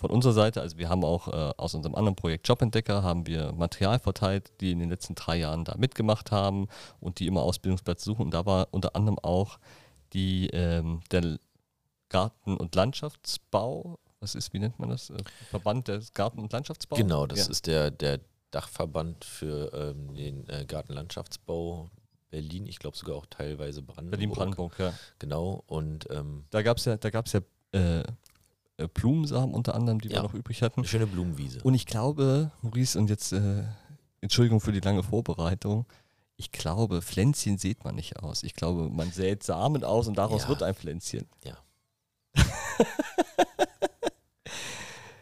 [0.00, 3.52] von unserer Seite, also wir haben auch äh, aus unserem anderen Projekt Jobentdecker, haben wir
[3.52, 6.68] Material verteilt, die in den letzten drei Jahren da mitgemacht haben
[7.00, 8.22] und die immer Ausbildungsplatz suchen.
[8.22, 9.58] Und da war unter anderem auch
[10.14, 11.38] die, ähm, der
[12.08, 15.10] Garten- und Landschaftsbau, was ist, wie nennt man das?
[15.10, 15.18] Äh,
[15.50, 16.96] Verband des Garten- und Landschaftsbau?
[16.96, 17.50] Genau, das Ja.
[17.50, 18.20] ist der, der
[18.52, 21.90] Dachverband für ähm, den äh, Gartenlandschaftsbau
[22.30, 24.10] Berlin, ich glaube sogar auch teilweise Brandenburg.
[24.12, 24.94] Berlin-Brandenburg, ja.
[25.18, 27.40] Genau, und ähm, Da gab es ja, da gab's ja
[27.72, 28.02] äh,
[28.80, 30.16] äh, Blumensamen unter anderem, die Ja.
[30.16, 30.80] wir noch übrig hatten.
[30.80, 31.60] eine schöne Blumenwiese.
[31.62, 33.62] Und ich glaube, Maurice, und jetzt äh,
[34.20, 35.86] Entschuldigung für die lange Vorbereitung,
[36.36, 38.42] ich glaube, Pflänzchen sieht man nicht aus.
[38.42, 40.48] Ich glaube, man sät Samen aus und daraus Ja.
[40.48, 41.26] wird ein Pflänzchen.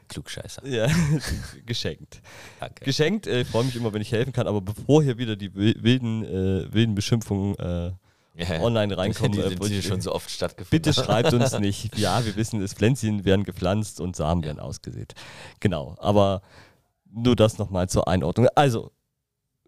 [0.09, 0.67] Klugscheißer.
[0.67, 0.87] Ja,
[1.67, 2.23] geschenkt.
[2.61, 2.85] Danke.
[2.85, 5.55] Geschenkt, äh, ich freue mich immer, wenn ich helfen kann, aber bevor hier wieder die
[5.55, 7.93] wil- wilden, äh, wilden Beschimpfungen äh,
[8.39, 10.71] Ja, online reinkommen, die äh, sind ich- schon so oft stattgefunden.
[10.71, 11.99] Bitte schreibt uns nicht.
[11.99, 15.15] Ja, wir wissen es, Pflänzchen werden gepflanzt und Samen werden ausgesät.
[15.61, 16.43] Genau, aber
[17.11, 18.47] nur das nochmal zur Einordnung.
[18.55, 18.93] Also,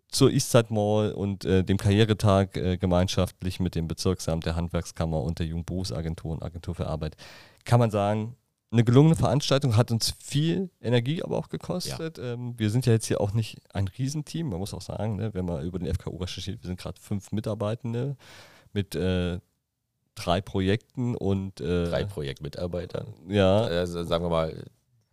[0.09, 5.39] zur Eastside Mall und äh, dem Karrieretag äh, gemeinschaftlich mit dem Bezirksamt der Handwerkskammer und
[5.39, 7.17] der Jugendberufsagentur und Agentur für Arbeit,
[7.65, 8.37] kann man sagen,
[8.73, 12.19] eine gelungene Veranstaltung hat uns viel Energie aber auch gekostet.
[12.21, 15.35] Ähm, wir sind ja jetzt hier auch nicht ein Riesenteam, man muss auch sagen, ne,
[15.35, 18.17] wenn man über den FKU recherchiert, wir sind gerade fünf Mitarbeitende
[18.73, 19.39] mit äh,
[20.15, 23.07] drei Projekten und äh, Drei Projektmitarbeiter.
[23.29, 24.65] ja, Also sagen wir mal,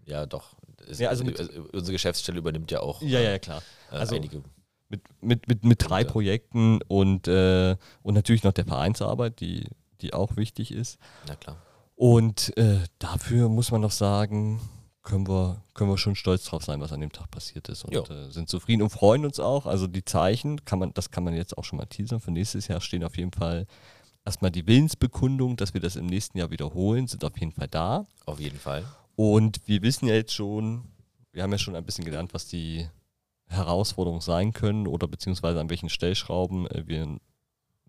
[0.05, 0.55] ja doch.
[0.87, 3.61] Es- Ja, also mit- also unsere Geschäftsstelle übernimmt ja auch ja, ja, klar.
[3.91, 4.43] äh, also- einige.
[4.89, 6.05] Mit, mit, mit, mit drei.
[6.05, 9.65] Projekten und, äh, und natürlich noch der Vereinsarbeit, die,
[9.99, 10.97] die auch wichtig ist.
[11.27, 11.57] Na klar.
[11.97, 14.61] Und äh, dafür muss man doch sagen,
[15.07, 17.95] können wir, können wir schon stolz drauf sein, was an dem Tag passiert ist und
[17.95, 19.65] äh, sind zufrieden und freuen uns auch.
[19.65, 22.19] Also die Zeichen, kann man, das kann man jetzt auch schon mal teasern.
[22.19, 23.67] Für nächstes Jahr stehen auf jeden Fall
[24.25, 28.05] erstmal die Willensbekundung, dass wir das im nächsten Jahr wiederholen, sind auf jeden Fall da.
[28.25, 28.83] Auf jeden Fall.
[29.15, 30.83] Und wir wissen ja jetzt schon,
[31.31, 32.85] wir haben ja schon ein bisschen gelernt, was die
[33.47, 37.17] Herausforderungen sein können oder beziehungsweise an welchen Stellschrauben äh, wir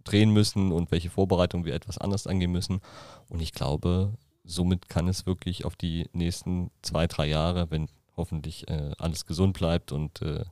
[0.04, 2.80] drehen müssen und welche Vorbereitungen wir etwas anders angehen müssen.
[3.28, 4.14] Und ich glaube,
[4.48, 9.56] somit kann es wirklich auf die nächsten zwei, drei Jahre, wenn hoffentlich äh, alles gesund
[9.56, 10.44] bleibt und äh,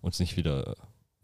[0.00, 0.74] uns nicht wieder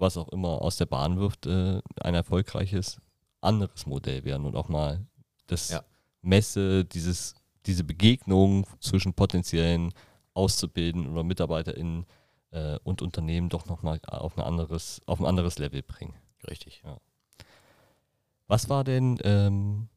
[0.00, 3.00] was auch immer aus der Bahn wirft, äh, ein erfolgreiches
[3.40, 5.06] anderes Modell werden und auch mal
[5.46, 5.84] das Ja.
[6.22, 7.34] Messe, dieses,
[7.66, 9.92] diese Begegnung zwischen potenziellen
[10.34, 12.06] Auszubildenden oder MitarbeiterInnen
[12.50, 16.14] äh, und Unternehmen doch nochmal auf, ein anderes, auf ein anderes Level bringen.
[16.48, 16.82] Richtig.
[18.46, 19.88] Was war denn, ähm,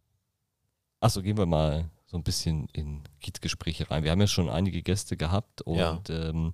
[0.99, 4.03] achso, gehen wir mal so ein bisschen in Kiezgespräche rein.
[4.03, 5.99] Wir haben ja schon einige Gäste gehabt und Ja.
[6.09, 6.53] ähm,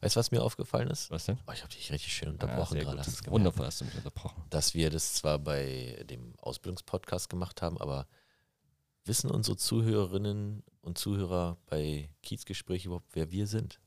[0.00, 1.10] Weißt du, was mir aufgefallen ist?
[1.12, 1.38] was denn?
[1.46, 2.96] Oh, ich habe dich richtig schön Ja, unterbrochen sehr gerade.
[2.98, 3.06] gut.
[3.06, 3.30] hast?
[3.30, 4.42] Wundervoll hast du mich unterbrochen.
[4.50, 8.06] Dass wir das zwar bei dem Ausbildungspodcast gemacht haben, aber
[9.04, 13.78] wissen unsere Zuhörerinnen und Zuhörer bei Kiezgespräch überhaupt, wer wir sind?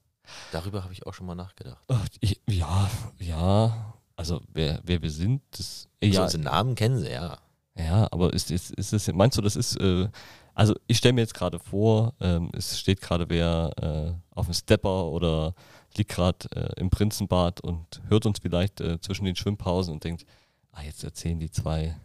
[0.53, 1.83] Darüber habe ich auch schon mal nachgedacht.
[1.89, 2.89] Ach, ich, ja,
[3.19, 7.37] ja, also wer, wer wir sind, das, Also ja, unsere Namen kennen sie, ja.
[7.75, 10.07] Ja, aber ist, ist, ist das, meinst du, das ist, äh,
[10.53, 14.53] also ich stelle mir jetzt gerade vor, ähm, es steht gerade wer äh, auf dem
[14.53, 15.55] Stepper oder
[15.97, 20.25] liegt gerade äh, im Prinzenbad und hört uns vielleicht äh, zwischen den Schwimmpausen und denkt,
[20.71, 21.95] ah, jetzt erzählen die zwei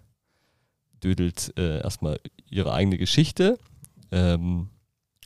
[1.03, 3.59] Dödels äh, erstmal ihre eigene Geschichte.
[4.11, 4.71] Ähm,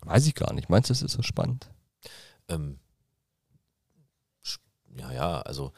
[0.02, 0.68] weiß ich gar nicht.
[0.68, 1.70] Meinst du, das ist so spannend?
[2.48, 2.78] Ähm,
[4.96, 5.72] ja, ja, also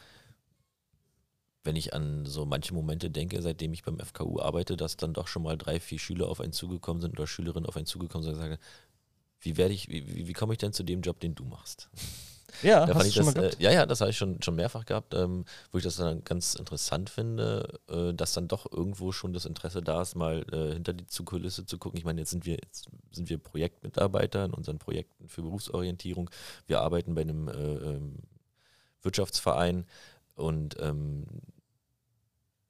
[1.64, 5.26] wenn ich an so manche Momente denke, seitdem ich beim FKU arbeite, dass dann doch
[5.26, 8.34] schon mal drei, vier Schüler auf einen zugekommen sind oder Schülerinnen auf einen zugekommen sind
[8.34, 8.58] und sagen,
[9.40, 11.88] wie werde ich, wie, wie, komme ich denn zu dem Job, den du machst?
[12.62, 15.12] Ja, Da fand ich das, äh, ja, ja, das habe ich schon, schon mehrfach gehabt,
[15.14, 19.44] ähm, wo ich das dann ganz interessant finde, äh, dass dann doch irgendwo schon das
[19.44, 21.98] Interesse da ist, mal äh, hinter die Kulisse zu gucken.
[21.98, 26.30] Ich meine, jetzt sind wir, jetzt sind wir Projektmitarbeiter in unseren Projekten für Berufsorientierung.
[26.66, 28.18] Wir arbeiten bei einem äh, ähm,
[29.02, 29.84] Wirtschaftsverein
[30.36, 31.24] und ähm,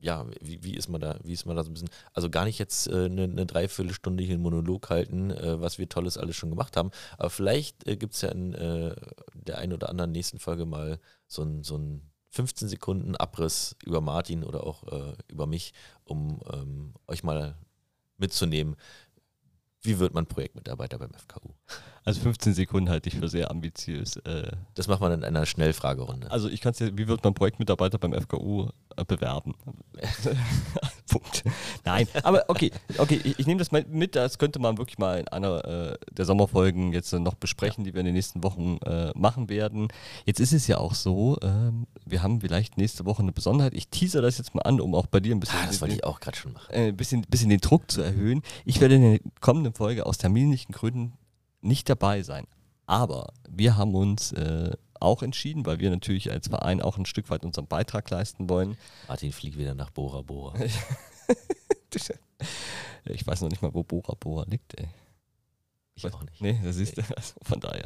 [0.04, 2.44] ja, wie, wie ist man da, wie ist man da so ein bisschen, also gar
[2.44, 6.36] nicht jetzt äh, eine, eine Dreiviertelstunde hier einen Monolog halten, äh, was wir Tolles alles
[6.36, 8.94] schon gemacht haben, aber vielleicht äh, gibt es ja in äh,
[9.32, 14.02] der einen oder anderen nächsten Folge mal so ein, so ein 15 Sekunden Abriss über
[14.02, 15.72] Martin oder auch äh, über mich,
[16.04, 17.56] um ähm, euch mal
[18.18, 18.76] mitzunehmen,
[19.80, 21.54] wie wird man Projektmitarbeiter beim FKU?
[22.06, 24.16] Also 15 Sekunden halte ich für sehr ambitiös.
[24.18, 26.30] Äh, Das macht man in einer Schnellfragerunde.
[26.30, 29.54] Also ich kann es ja, wie wird man Projektmitarbeiter beim FKU äh, bewerben?
[31.08, 31.44] Punkt.
[31.84, 35.18] Nein, aber okay, okay, ich, ich nehme das mal mit, das könnte man wirklich mal
[35.20, 39.12] in einer äh, der Sommerfolgen jetzt noch besprechen, die wir in den nächsten Wochen äh,
[39.14, 39.88] machen werden.
[40.26, 43.74] Jetzt ist es ja auch so, ähm, wir haben vielleicht nächste Woche eine Besonderheit.
[43.74, 45.94] Ich teaser das jetzt mal an, um auch bei dir ein bisschen, ah, das wollte
[45.94, 46.66] ich auch gerade schon machen.
[46.70, 48.42] äh, bisschen, bisschen den Druck zu erhöhen.
[48.64, 51.12] Ich werde in der kommenden Folge aus terminlichen Gründen
[51.64, 52.46] nicht dabei sein.
[52.86, 57.30] Aber wir haben uns äh, auch entschieden, weil wir natürlich als Verein auch ein Stück
[57.30, 58.76] weit unseren Beitrag leisten wollen.
[59.08, 60.54] Martin fliegt wieder nach Bora Bora.
[63.06, 64.88] Ich weiß noch nicht mal, wo Bora Bora liegt, ey.
[65.96, 66.40] Ich auch nicht.
[66.40, 67.02] Nee, das siehst du.
[67.16, 67.84] Also von daher.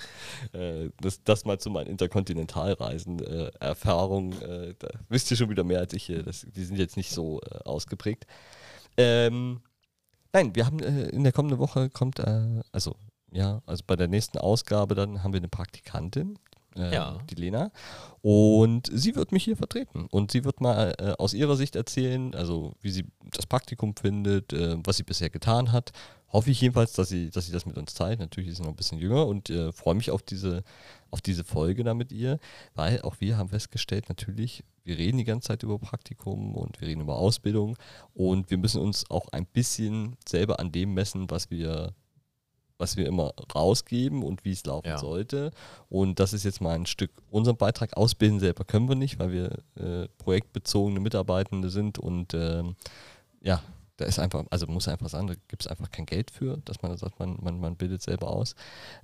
[0.53, 5.65] Äh, das, das mal zu meinen Interkontinentalreisen, äh, Erfahrungen, äh, da wisst ihr schon wieder
[5.65, 6.09] mehr als ich.
[6.09, 8.27] Äh, das, die sind jetzt nicht so äh, ausgeprägt.
[8.97, 9.61] Ähm,
[10.33, 12.97] nein, wir haben äh, in der kommenden Woche kommt, also
[13.33, 16.39] ja, also bei der nächsten Ausgabe dann haben wir eine Praktikantin,
[16.77, 17.19] äh, Ja.
[17.31, 17.71] die Lena.
[18.23, 20.07] Und sie wird mich hier vertreten.
[20.11, 24.53] Und sie wird mal äh, aus ihrer Sicht erzählen, also wie sie das Praktikum findet,
[24.53, 25.93] äh, was sie bisher getan hat.
[26.31, 28.19] Hoffe ich jedenfalls, dass sie, dass sie das mit uns teilt.
[28.21, 30.63] Natürlich ist sie noch ein bisschen jünger und äh, freue mich auf diese,
[31.11, 32.39] auf diese Folge da mit ihr,
[32.75, 36.89] weil auch wir haben festgestellt, natürlich, wir reden die ganze Zeit über Praktikum und wir
[36.89, 37.77] reden über Ausbildung
[38.13, 41.95] und wir müssen uns auch ein bisschen selber an dem messen, was wir
[42.79, 44.99] was wir immer rausgeben und wie es laufen Ja.
[44.99, 45.51] sollte.
[45.89, 47.97] Und das ist jetzt mal ein Stück unseren Beitrag.
[47.97, 52.77] Ausbilden selber können wir nicht, weil wir äh, projektbezogene Mitarbeitende sind und ähm,
[53.41, 53.61] ja,
[53.97, 56.83] da ist einfach, also muss einfach sagen, da gibt es einfach kein Geld für, dass
[56.83, 58.55] man sagt, man, man, man bildet selber aus.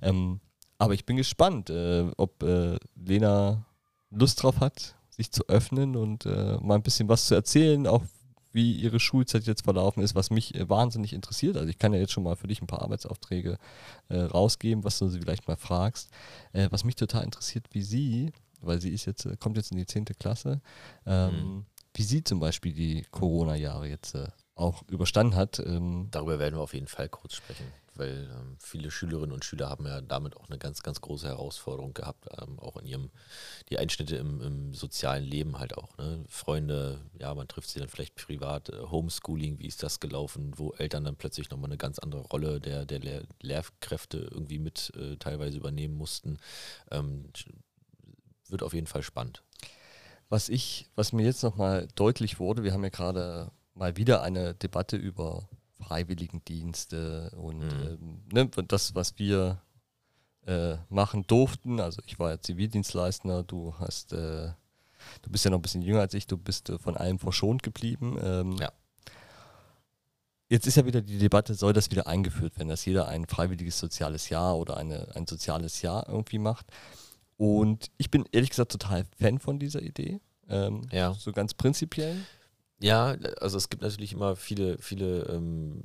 [0.01, 0.39] Ähm,
[0.77, 3.65] aber ich bin gespannt, äh, ob äh, Lena
[4.09, 8.03] Lust drauf hat, sich zu öffnen und äh, mal ein bisschen was zu erzählen, auch
[8.55, 11.57] wie ihre Schulzeit jetzt verlaufen ist, was mich äh, wahnsinnig interessiert.
[11.57, 13.57] Also ich kann ja jetzt schon mal für dich ein paar Arbeitsaufträge
[14.09, 16.09] äh, rausgeben, was du sie vielleicht mal fragst.
[16.53, 19.77] Äh, was mich total interessiert, wie sie, weil sie ist jetzt, äh, kommt jetzt in
[19.77, 20.05] die 10.
[20.17, 20.61] Klasse,
[21.05, 21.65] ähm, Mhm.
[21.93, 25.59] wie sie zum Beispiel die Corona-Jahre jetzt äh, auch überstanden hat.
[25.59, 27.65] Ähm, Darüber werden wir auf jeden Fall kurz sprechen,
[27.97, 31.93] weil ähm, viele Schülerinnen und Schüler haben ja damit auch eine ganz, ganz große Herausforderung
[31.93, 33.11] gehabt, ähm, auch in ihrem,
[33.69, 35.97] die Einschnitte im, im sozialen Leben halt auch.
[35.97, 36.23] Ne?
[36.27, 40.71] Freunde, ja, man trifft sie dann vielleicht privat, äh, Homeschooling, wie ist das gelaufen, wo
[40.73, 45.17] Eltern dann plötzlich nochmal eine ganz andere Rolle der, der Lehr Lehrkräfte irgendwie mit äh,
[45.17, 46.37] teilweise übernehmen mussten.
[46.91, 47.29] Ähm,
[48.49, 49.43] wird auf jeden Fall spannend.
[50.29, 54.55] Was ich, was mir jetzt nochmal deutlich wurde, wir haben ja gerade mal wieder eine
[54.55, 55.47] Debatte über
[55.85, 57.97] Freiwilligendienste und Mhm.
[58.01, 59.61] ähm, ne, das, was wir
[60.47, 61.79] äh, machen durften.
[61.79, 64.51] Also ich war ja Zivildienstleister, du hast, äh,
[65.21, 67.63] du bist ja noch ein bisschen jünger als ich, du bist äh, von allem verschont
[67.63, 68.17] geblieben.
[68.21, 68.71] Ähm, Ja.
[70.47, 73.79] Jetzt ist ja wieder die Debatte, soll das wieder eingeführt werden, dass jeder ein freiwilliges
[73.79, 76.67] soziales Jahr oder eine, ein soziales Jahr irgendwie macht.
[77.37, 80.21] Und ich bin ehrlich gesagt total Fan von dieser Idee.
[80.47, 81.13] Ähm, Ja.
[81.15, 82.15] So ganz prinzipiell.
[82.79, 85.81] Ja, also es gibt natürlich immer viele, viele ähm,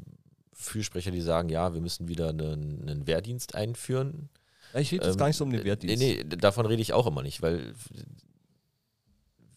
[0.53, 4.29] Fürsprecher, die sagen, ja, wir müssen wieder einen, einen Wehrdienst einführen.
[4.75, 5.99] Ja, Ich rede jetzt Ähm, gar nicht so um den äh, Wertdienst.
[5.99, 7.75] Nee, nee, davon rede ich auch immer nicht, weil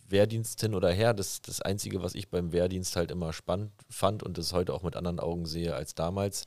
[0.09, 4.23] Wehrdienst hin oder her, das das Einzige, was ich beim Wehrdienst halt immer spannend fand
[4.23, 6.45] und das heute auch mit anderen Augen sehe als damals,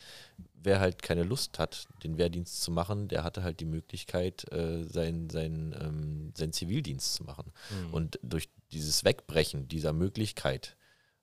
[0.55, 4.85] wer halt keine Lust hat, den Wehrdienst zu machen, der hatte halt die Möglichkeit, äh,
[4.85, 7.53] seinen sein, ähm, seinen Zivildienst zu machen.
[7.71, 7.95] Mhm.
[7.95, 10.77] Und durch dieses Wegbrechen dieser Möglichkeit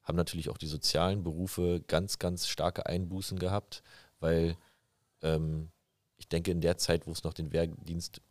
[0.03, 3.83] haben natürlich auch die sozialen Berufe ganz, ganz starke Einbußen gehabt,
[4.19, 4.57] weil
[5.21, 5.69] ähm,
[6.17, 8.21] ich denke, in der Zeit, wo es noch den Wehrdienst,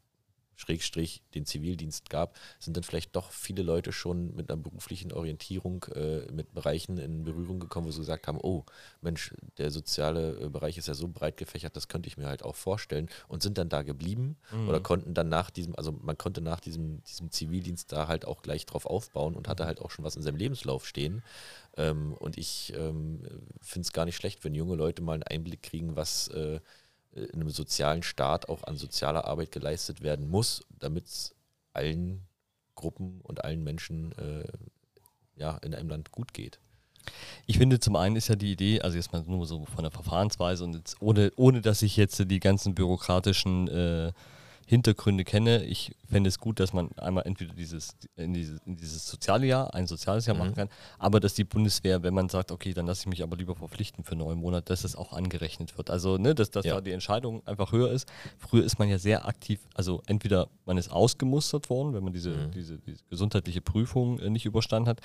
[0.57, 5.85] Schrägstrich, den Zivildienst gab, sind dann vielleicht doch viele Leute schon mit einer beruflichen Orientierung
[5.95, 8.65] äh, mit Bereichen in Berührung gekommen, wo sie gesagt haben, oh
[9.01, 12.45] Mensch, der soziale äh, Bereich ist ja so breit gefächert, das könnte ich mir halt
[12.45, 14.69] auch vorstellen und sind dann da geblieben Mhm.
[14.69, 18.43] oder konnten dann nach diesem, also man konnte nach diesem, diesem Zivildienst da halt auch
[18.43, 21.23] gleich drauf aufbauen und hatte halt auch schon was in seinem Lebenslauf stehen.
[21.77, 23.23] Ähm, und ich ähm,
[23.61, 26.61] finde es gar nicht schlecht, wenn junge Leute mal einen Einblick kriegen, was äh,
[27.15, 31.35] in einem sozialen Staat auch an sozialer Arbeit geleistet werden muss, damit es
[31.73, 32.27] allen
[32.75, 34.45] Gruppen und allen Menschen äh,
[35.37, 36.59] ja, in einem Land gut geht.
[37.47, 39.91] Ich finde, zum einen ist ja die Idee, also jetzt mal nur so von der
[39.91, 44.13] Verfahrensweise und ohne, ohne dass ich jetzt die ganzen bürokratischen äh,
[44.67, 49.07] Hintergründe kenne, ich fände es gut, dass man einmal entweder dieses, in, dieses, in dieses
[49.07, 50.41] soziale Jahr, ein soziales Jahr Mhm.
[50.41, 53.37] machen kann, aber dass die Bundeswehr, wenn man sagt, okay, dann lasse ich mich aber
[53.37, 55.91] lieber verpflichten für neun Monate, dass es auch angerechnet wird.
[55.91, 56.75] Also, ne, dass, dass Ja.
[56.77, 58.09] da die Entscheidung einfach höher ist.
[58.39, 62.31] Früher ist man ja sehr aktiv, also entweder man ist ausgemustert worden, wenn man diese,
[62.31, 62.51] Mhm.
[62.53, 65.01] diese, diese gesundheitliche Prüfung äh, nicht überstanden hat,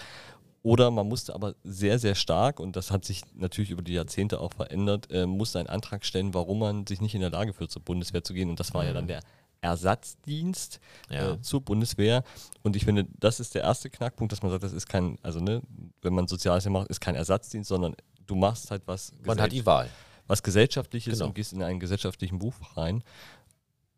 [0.63, 4.41] oder man musste aber sehr, sehr stark, und das hat sich natürlich über die Jahrzehnte
[4.41, 7.71] auch verändert, äh, musste einen Antrag stellen, warum man sich nicht in der Lage fühlt,
[7.71, 8.49] zur Bundeswehr zu gehen.
[8.49, 9.09] Und das war ja dann Mhm.
[9.09, 9.19] der
[9.67, 11.33] Ersatzdienst Ja.
[11.33, 12.23] äh, zur Bundeswehr.
[12.63, 15.39] Und ich finde, das ist der erste Knackpunkt, dass man sagt, das ist kein, also
[15.39, 15.61] ne,
[16.01, 19.65] wenn man Soziales macht, ist kein Ersatzdienst, sondern du machst halt was, Man hat die
[19.65, 19.89] Wahl.
[20.27, 21.27] was Gesellschaftliches Genau.
[21.27, 23.03] und gehst in einen gesellschaftlichen Beruf rein.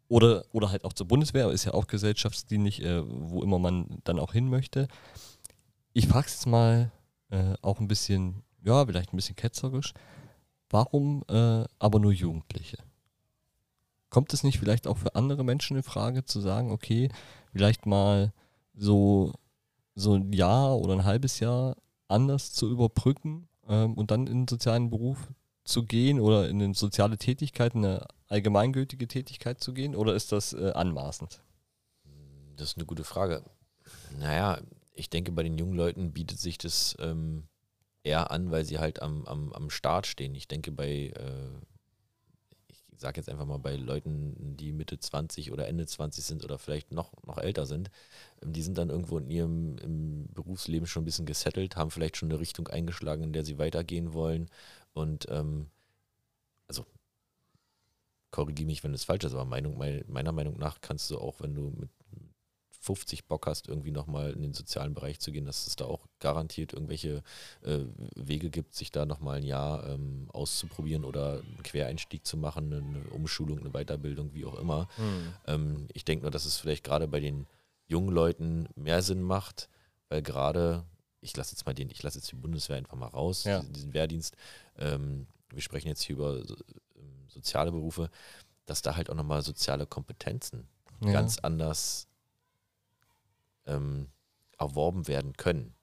[0.08, 4.18] Oder, oder halt auch zur Bundeswehr, ist ja auch gesellschaftsdienlich, äh, wo immer man dann
[4.20, 4.88] auch hin möchte.
[5.94, 6.92] Ich frage es jetzt mal
[7.30, 9.94] äh, auch ein bisschen, ja, vielleicht ein bisschen ketzerisch.
[10.72, 12.78] Warum äh, aber nur Jugendliche?
[14.10, 17.10] Kommt es nicht vielleicht auch für andere Menschen in Frage zu sagen, okay,
[17.52, 18.34] vielleicht mal
[18.74, 19.34] so,
[19.96, 21.76] so ein Jahr oder ein halbes Jahr
[22.08, 25.28] anders zu überbrücken ähm, und dann in den sozialen Beruf
[25.64, 29.96] zu gehen oder in eine soziale Tätigkeit, eine allgemeingültige Tätigkeit zu gehen?
[29.96, 31.42] Oder ist das äh, anmaßend?
[32.56, 33.44] Das ist eine gute Frage.
[34.18, 34.60] Naja,
[34.94, 37.48] ich denke, bei den jungen Leuten bietet sich das ähm,
[38.04, 40.36] eher an, weil sie halt am, am, am Start stehen.
[40.36, 41.52] Ich denke, bei, äh,
[43.00, 46.60] ich sage jetzt einfach mal, bei Leuten, die Mitte 20 oder Ende 20 sind oder
[46.60, 47.90] vielleicht noch, noch älter sind,
[48.44, 52.30] ähm, die sind dann irgendwo in ihrem Berufsleben schon ein bisschen gesettelt, haben vielleicht schon
[52.30, 54.50] eine Richtung eingeschlagen, in der sie weitergehen wollen.
[54.94, 55.68] Und ähm,
[56.68, 56.86] also
[58.32, 61.42] korrigiere mich, wenn es falsch ist, aber Meinung, mei- meiner Meinung nach kannst du auch,
[61.42, 61.90] wenn du mit
[62.82, 66.08] 50 Bock hast, irgendwie nochmal in den sozialen Bereich zu gehen, dass es da auch
[66.20, 67.24] garantiert irgendwelche
[67.62, 67.80] äh,
[68.16, 73.04] Wege gibt, sich da nochmal ein Jahr ähm, auszuprobieren oder einen Quereinstieg zu machen, eine
[73.10, 74.88] Umschulung, eine Weiterbildung, wie auch immer.
[75.46, 77.48] Ähm, ich denke nur, dass es vielleicht gerade bei den
[77.88, 79.68] jungen Leuten mehr Sinn macht,
[80.08, 80.86] weil gerade,
[81.22, 83.60] ich lasse jetzt mal den, ich lasse jetzt die Bundeswehr einfach mal raus, Ja.
[83.60, 84.36] diesen, diesen Wehrdienst.
[84.78, 86.56] Ähm, wir sprechen jetzt hier über so,
[86.96, 88.10] ähm, soziale Berufe,
[88.66, 90.68] dass da halt auch nochmal soziale Kompetenzen
[91.04, 91.12] Ja.
[91.14, 92.08] ganz anders
[93.70, 94.10] ähm,
[94.58, 95.76] erworben werden können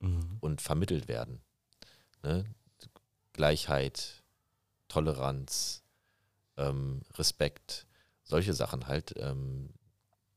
[0.00, 0.36] Mhm.
[0.40, 1.40] und vermittelt werden.
[2.22, 2.44] Ne?
[3.32, 4.22] Gleichheit,
[4.88, 5.82] Toleranz,
[6.56, 7.86] ähm, Respekt,
[8.22, 9.14] solche Sachen halt.
[9.16, 9.70] Ähm,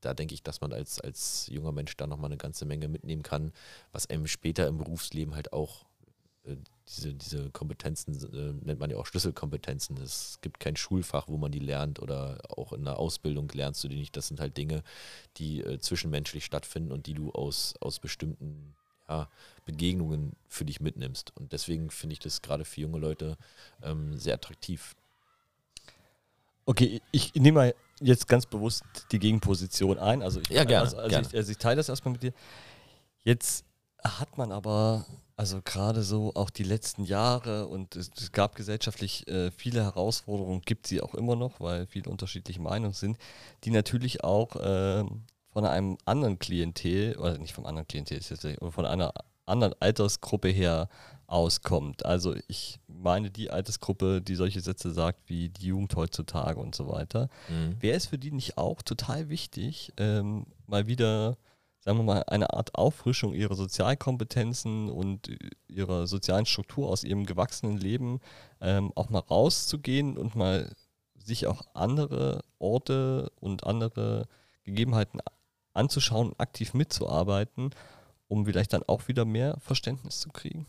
[0.01, 3.23] da denke ich, dass man als, als junger Mensch da nochmal eine ganze Menge mitnehmen
[3.23, 3.51] kann,
[3.91, 5.86] was einem später im Berufsleben halt auch
[6.87, 9.97] diese, diese Kompetenzen äh, nennt man ja auch Schlüsselkompetenzen.
[9.97, 13.87] Es gibt kein Schulfach, wo man die lernt oder auch in der Ausbildung lernst du
[13.87, 14.15] die nicht.
[14.15, 14.83] Das sind halt Dinge,
[15.37, 18.75] die äh, zwischenmenschlich stattfinden und die du aus, aus bestimmten
[19.09, 19.29] ja,
[19.65, 21.35] Begegnungen für dich mitnimmst.
[21.35, 23.37] Und deswegen finde ich das gerade für junge Leute
[23.83, 24.95] ähm, sehr attraktiv.
[26.65, 30.21] Okay, ich nehme mal jetzt ganz bewusst die Gegenposition ein.
[30.21, 31.27] Also ich, Ja, gerne, Also, also, gerne.
[31.27, 32.33] Ich, also ich teile das erstmal mit dir.
[33.23, 33.65] Jetzt
[34.03, 35.05] hat man aber
[35.37, 40.61] Also gerade so auch die letzten Jahre und es, es gab gesellschaftlich äh, viele Herausforderungen,
[40.61, 43.19] gibt sie auch immer noch, weil viele unterschiedliche Meinungen sind,
[43.63, 45.05] die natürlich auch äh,
[45.53, 48.19] von einem anderen Klientel, oder nicht vom anderen Klientel,
[48.59, 49.13] aber von einer
[49.45, 50.89] anderen Altersgruppe her
[51.27, 52.03] auskommt.
[52.03, 56.87] Also ich meine die Altersgruppe, die solche Sätze sagt wie die Jugend heutzutage und so
[56.87, 57.29] weiter.
[57.47, 57.75] Mhm.
[57.79, 61.37] Wäre es für die nicht auch total wichtig, ähm, mal wieder
[61.87, 65.31] sagen wir mal, eine Art Auffrischung ihrer Sozialkompetenzen und
[65.69, 68.19] ihrer sozialen Struktur aus ihrem gewachsenen Leben
[68.59, 70.75] ähm, auch mal rauszugehen und mal
[71.15, 74.27] sich auch andere Orte und andere
[74.65, 75.21] Gegebenheiten
[75.71, 77.69] anzuschauen aktiv mitzuarbeiten,
[78.27, 80.65] um vielleicht dann auch wieder mehr Verständnis zu kriegen.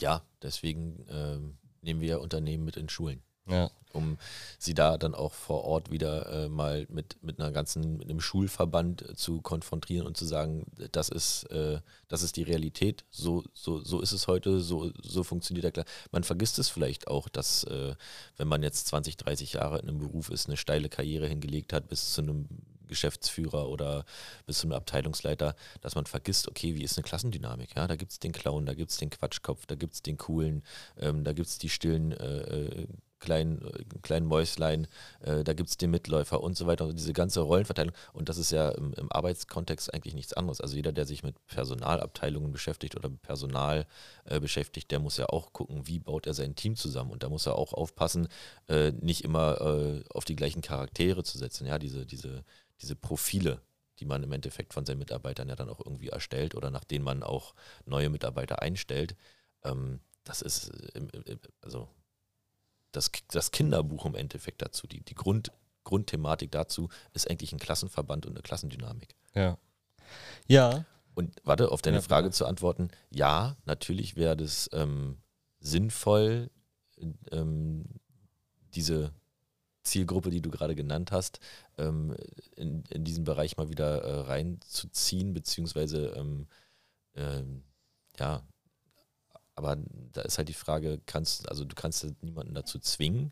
[0.00, 3.22] Ja, deswegen ähm, nehmen wir Unternehmen mit in Schulen.
[3.48, 3.70] Ja.
[3.92, 4.18] Um
[4.58, 8.20] sie da dann auch vor Ort wieder äh, mal mit, mit einer ganzen, mit einem
[8.20, 13.42] Schulverband äh, zu konfrontieren und zu sagen, das ist, äh, das ist die Realität, so,
[13.52, 15.86] so, so ist es heute, so, so funktioniert der Klar.
[16.12, 17.96] Man vergisst es vielleicht auch, dass äh,
[18.36, 21.88] wenn man jetzt 20, 30 Jahre in einem Beruf ist, eine steile Karriere hingelegt hat
[21.88, 22.48] bis zu einem
[22.90, 24.04] Geschäftsführer oder
[24.46, 27.74] bis zum Abteilungsleiter, dass man vergisst, okay, wie ist eine Klassendynamik?
[27.76, 30.18] Ja, da gibt es den Clown, da gibt es den Quatschkopf, da gibt es den
[30.18, 30.62] Coolen,
[30.98, 32.86] ähm, da gibt es die stillen äh, äh
[33.20, 34.86] kleinen, äh, kleinen Mäuslein,
[35.20, 36.86] äh, da gibt es den Mitläufer und so weiter.
[36.86, 37.94] Und diese ganze Rollenverteilung.
[38.12, 40.60] Und das ist ja im, im, Arbeitskontext eigentlich nichts anderes.
[40.60, 43.86] Also jeder, der sich mit Personalabteilungen beschäftigt oder Personal
[44.24, 47.10] äh, beschäftigt, der muss ja auch gucken, wie baut er sein Team zusammen.
[47.10, 48.28] Und da muss er auch aufpassen,
[48.68, 51.66] äh, nicht immer äh, auf die gleichen Charaktere zu setzen.
[51.66, 52.44] Ja, diese, diese,
[52.80, 53.60] diese Profile
[54.00, 57.04] die man im Endeffekt von seinen Mitarbeitern ja dann auch irgendwie erstellt oder nach denen
[57.04, 57.54] man auch
[57.84, 59.14] neue Mitarbeiter einstellt.
[59.62, 60.72] Ähm, das ist,
[61.60, 61.88] also
[62.92, 65.52] das, das Kinderbuch im Endeffekt dazu, die, die Grund,
[65.84, 69.14] Grundthematik dazu ist eigentlich ein Klassenverband und eine Klassendynamik.
[69.34, 69.58] Ja.
[70.46, 70.84] Ja.
[71.14, 72.32] Und warte, auf deine ja, Frage ja.
[72.32, 75.18] zu antworten, ja, natürlich wäre das ähm,
[75.60, 76.50] sinnvoll,
[77.30, 77.84] ähm,
[78.74, 79.12] diese
[79.82, 81.40] Zielgruppe, die du gerade genannt hast,
[81.78, 82.14] ähm,
[82.56, 86.46] in, in diesen Bereich mal wieder äh, reinzuziehen, beziehungsweise ähm,
[87.14, 87.62] ähm,
[88.18, 88.42] ja,
[89.60, 89.76] aber
[90.12, 93.30] da ist halt die Frage, kannst, also du kannst niemanden dazu zwingen.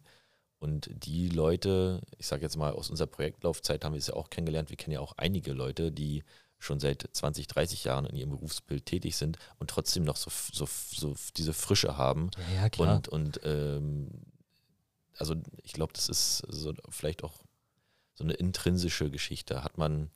[0.59, 4.29] Und die Leute, ich sage jetzt mal, aus unserer Projektlaufzeit haben wir es ja auch
[4.29, 6.25] kennengelernt, wir kennen ja auch einige Leute, die
[6.59, 10.67] schon seit 20, 30 Jahren in ihrem Berufsbild tätig sind und trotzdem noch so, so,
[10.67, 12.31] so diese Frische haben.
[12.57, 12.97] Ja, klar.
[12.97, 14.11] Und, und ähm,
[15.17, 17.45] also ich glaube, das ist so vielleicht auch
[18.15, 19.65] so eine intrinsische Geschichte.
[19.65, 20.11] Hat man,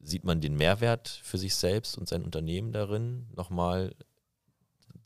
[0.00, 3.94] sieht man den Mehrwert für sich selbst und sein Unternehmen darin, nochmal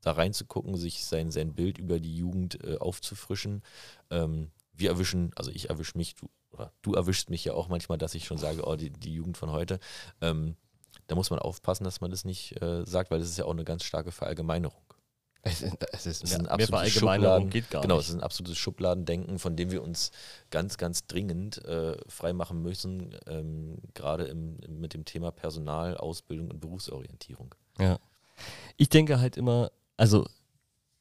[0.02, 3.62] da reinzugucken, sich sein, sein Bild über die Jugend äh, aufzufrischen.
[4.10, 6.28] Ähm, wir erwischen, also ich erwische mich, du,
[6.82, 9.50] du erwischst mich ja auch manchmal, dass ich schon sage, oh, die, die Jugend von
[9.50, 9.78] heute.
[10.20, 10.56] Ähm,
[11.06, 13.52] da muss man aufpassen, dass man das nicht äh, sagt, weil das ist ja auch
[13.52, 14.82] eine ganz starke Verallgemeinerung.
[15.44, 18.04] Es ist, es ist, es ist ein absolutes Schubladen, geht gar genau, nicht.
[18.04, 20.12] es ist ein absolutes Schubladendenken, von dem wir uns
[20.50, 26.60] ganz, ganz dringend äh, freimachen müssen, ähm, gerade im, mit dem Thema Personal, Ausbildung und
[26.60, 27.54] Berufsorientierung.
[27.80, 27.98] Ja.
[28.76, 30.26] Ich denke halt immer, also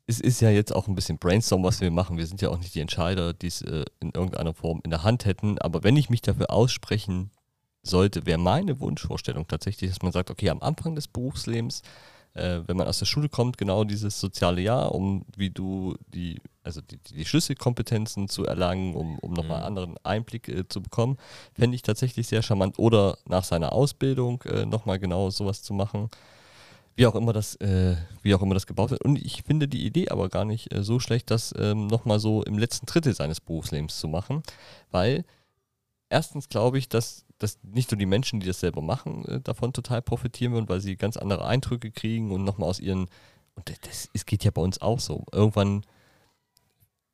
[0.07, 2.17] es ist ja jetzt auch ein bisschen Brainstorm, was wir machen.
[2.17, 5.03] Wir sind ja auch nicht die Entscheider, die es äh, in irgendeiner Form in der
[5.03, 5.57] Hand hätten.
[5.59, 7.31] Aber wenn ich mich dafür aussprechen
[7.83, 11.81] sollte, wäre meine Wunschvorstellung tatsächlich, dass man sagt, okay, am Anfang des Berufslebens,
[12.33, 16.41] äh, wenn man aus der Schule kommt, genau dieses soziale Jahr, um wie du die,
[16.63, 19.79] also die, die Schlüsselkompetenzen zu erlangen, um, um nochmal einen mhm.
[19.79, 21.17] anderen Einblick äh, zu bekommen,
[21.53, 22.77] fände ich tatsächlich sehr charmant.
[22.79, 26.09] Oder nach seiner Ausbildung äh, nochmal genau sowas zu machen
[26.95, 29.03] wie auch immer das, äh, wie auch immer das gebaut wird.
[29.03, 32.43] Und ich finde die Idee aber gar nicht äh, so schlecht, das ähm, nochmal so
[32.43, 34.43] im letzten Drittel seines Berufslebens zu machen,
[34.91, 35.23] weil
[36.09, 39.73] erstens glaube ich, dass, dass nicht nur die Menschen, die das selber machen, äh, davon
[39.73, 43.07] total profitieren würden, weil sie ganz andere Eindrücke kriegen und nochmal aus ihren,
[43.55, 45.85] und das, das, geht ja bei uns auch so, irgendwann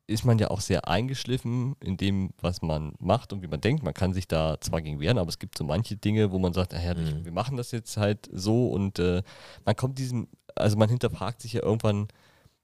[0.08, 3.84] ist man ja auch sehr eingeschliffen in dem, was man macht und wie man denkt.
[3.84, 6.54] Man kann sich da zwar gegen wehren, aber es gibt so manche Dinge, wo man
[6.54, 7.26] sagt, naja, mhm.
[7.26, 9.22] wir machen das jetzt halt so und äh,
[9.66, 12.08] man kommt diesem, also man hinterfragt sich ja irgendwann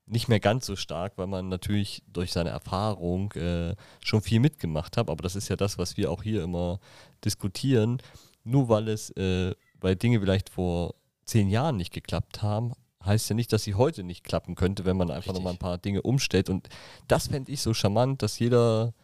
[0.06, 4.96] nicht mehr ganz so stark, weil man natürlich durch seine Erfahrung äh, schon viel mitgemacht
[4.96, 5.08] hat.
[5.08, 6.80] Aber das ist ja das, was wir auch hier immer
[7.24, 7.98] diskutieren.
[8.42, 12.72] Nur weil es, äh, weil Dinge vielleicht vor zehn Jahren nicht geklappt haben,
[13.04, 15.78] heißt ja nicht, dass sie heute nicht klappen könnte, wenn man einfach nochmal ein paar
[15.78, 16.48] Dinge umstellt.
[16.48, 16.68] Und
[17.08, 18.94] das fände ich so charmant, dass jeder,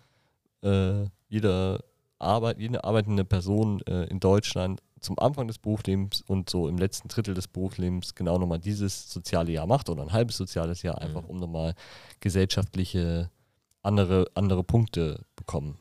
[0.62, 1.84] äh, jeder
[2.18, 7.08] Arbeit, jede arbeitende Person äh, in Deutschland zum Anfang des Berufslebens und so im letzten
[7.08, 11.22] Drittel des Berufslebens genau nochmal dieses soziale Jahr macht oder ein halbes soziales Jahr, einfach
[11.22, 11.30] mhm.
[11.30, 11.74] um nochmal
[12.20, 13.30] gesellschaftliche
[13.82, 15.78] andere, andere Punkte bekommen.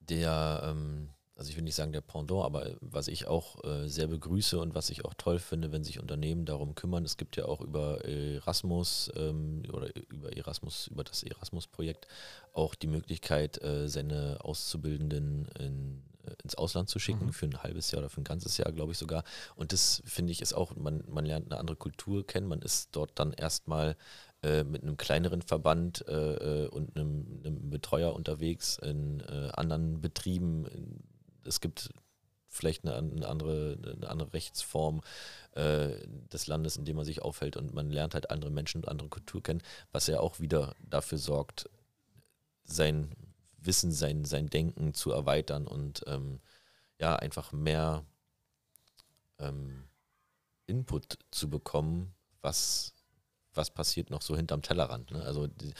[0.00, 1.08] Der, ähm,
[1.40, 4.74] also ich will nicht sagen der Pendant, aber was ich auch äh, sehr begrüße und
[4.74, 7.02] was ich auch toll finde, wenn sich Unternehmen darum kümmern.
[7.02, 12.06] Es gibt ja auch über Erasmus ähm, oder über Erasmus, über das Erasmus-Projekt
[12.52, 17.32] auch die Möglichkeit, äh, seine Auszubildenden in, äh, ins Ausland zu schicken, mhm.
[17.32, 19.24] für ein halbes Jahr oder für ein ganzes Jahr, glaube ich sogar.
[19.56, 22.90] Und das finde ich ist auch, man, man lernt eine andere Kultur kennen, man ist
[22.92, 23.96] dort dann erstmal
[24.42, 30.00] äh, mit einem kleineren Verband äh, äh, und einem, einem, Betreuer unterwegs in äh, anderen
[30.00, 30.66] Betrieben.
[31.44, 31.90] Es gibt
[32.48, 35.02] vielleicht eine, eine, andere, eine andere Rechtsform
[35.52, 35.90] äh,
[36.32, 39.08] des Landes, in dem man sich aufhält und man lernt halt andere Menschen und andere
[39.08, 39.62] Kultur kennen,
[39.92, 41.70] was ja auch wieder dafür sorgt,
[42.64, 43.14] sein
[43.58, 46.40] Wissen, sein, sein Denken zu erweitern und ähm,
[46.98, 48.04] ja, einfach mehr
[49.38, 49.84] ähm,
[50.66, 52.94] Input zu bekommen, was
[53.54, 55.10] was passiert noch so hinterm Tellerrand.
[55.10, 55.22] Ne?
[55.22, 55.72] Also die,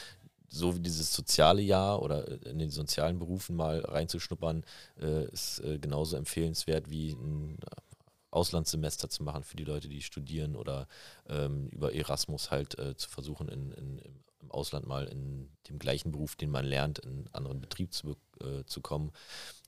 [0.51, 4.65] so wie dieses soziale Jahr oder in den sozialen Berufen mal reinzuschnuppern,
[5.01, 7.59] äh, ist äh, genauso empfehlenswert wie ein
[8.31, 10.87] Auslandssemester zu machen für die Leute, die studieren oder
[11.29, 14.03] ähm, über Erasmus halt äh, zu versuchen, in, in,
[14.41, 18.17] im Ausland mal in dem gleichen Beruf, den man lernt, in einen anderen Betrieb zu,
[18.41, 19.13] äh, zu kommen.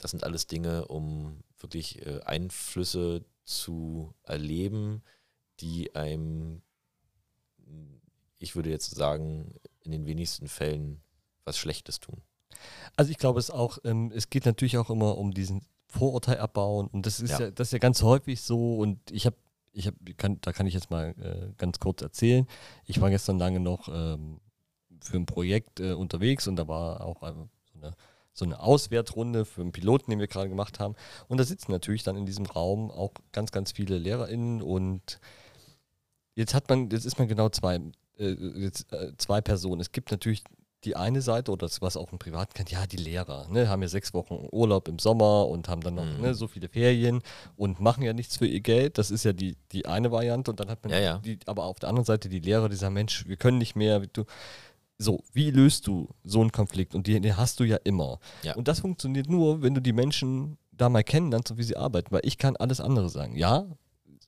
[0.00, 5.02] Das sind alles Dinge, um wirklich äh, Einflüsse zu erleben,
[5.60, 6.62] die einem
[8.42, 9.54] ich würde jetzt sagen,
[9.84, 11.00] in den wenigsten Fällen
[11.44, 12.22] was Schlechtes tun.
[12.96, 16.86] Also ich glaube es auch, ähm, es geht natürlich auch immer um diesen Vorurteil abbauen
[16.86, 19.36] und das ist ja, ja das ist ja ganz häufig so und ich habe
[19.72, 22.46] ich habe kann, da kann ich jetzt mal äh, ganz kurz erzählen.
[22.86, 24.40] Ich war gestern lange noch ähm,
[25.02, 27.32] für ein Projekt äh, unterwegs und da war auch äh,
[27.72, 27.96] so, eine,
[28.32, 30.94] so eine Auswertrunde für einen Piloten, den wir gerade gemacht haben.
[31.28, 35.20] Und da sitzen natürlich dann in diesem Raum auch ganz, ganz viele LehrerInnen und
[36.34, 37.80] jetzt hat man, jetzt ist man genau zwei,
[38.22, 39.80] äh, jetzt, äh, zwei Personen.
[39.80, 40.42] Es gibt natürlich
[40.84, 43.82] die eine Seite oder das, was auch ein Privat kennt, ja, die Lehrer, ne, haben
[43.82, 46.20] ja sechs Wochen Urlaub im Sommer und haben dann noch mhm.
[46.20, 47.22] ne, so viele Ferien
[47.56, 48.98] und machen ja nichts für ihr Geld.
[48.98, 50.50] Das ist ja die, die eine Variante.
[50.50, 51.18] Und dann hat man ja, ja.
[51.18, 54.00] Die, aber auf der anderen Seite die Lehrer, die sagen, Mensch, wir können nicht mehr.
[54.00, 54.24] Du,
[54.98, 56.94] so, wie löst du so einen Konflikt?
[56.94, 58.18] Und den, den hast du ja immer.
[58.42, 58.54] Ja.
[58.54, 62.12] Und das funktioniert nur, wenn du die Menschen da mal kennenlernst und wie sie arbeiten,
[62.12, 63.36] weil ich kann alles andere sagen.
[63.36, 63.66] Ja,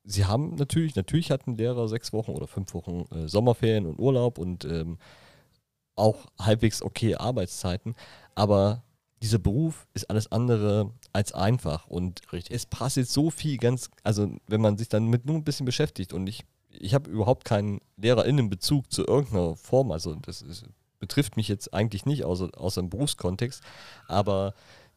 [0.04, 4.38] sie haben natürlich, natürlich hatten Lehrer sechs Wochen oder fünf Wochen äh, Sommerferien und Urlaub
[4.38, 4.98] und ähm,
[5.96, 7.94] auch halbwegs okay Arbeitszeiten,
[8.34, 8.82] aber
[9.22, 11.86] dieser Beruf ist alles andere als einfach.
[11.86, 12.54] Und Richtig.
[12.54, 16.12] es passiert so viel ganz, also wenn man sich dann mit nur ein bisschen beschäftigt
[16.12, 20.66] und ich, ich habe überhaupt keinen LehrerInnenbezug zu irgendeiner Form, also das ist,
[20.98, 23.62] betrifft mich jetzt eigentlich nicht außer, außer im Berufskontext,
[24.08, 24.52] aber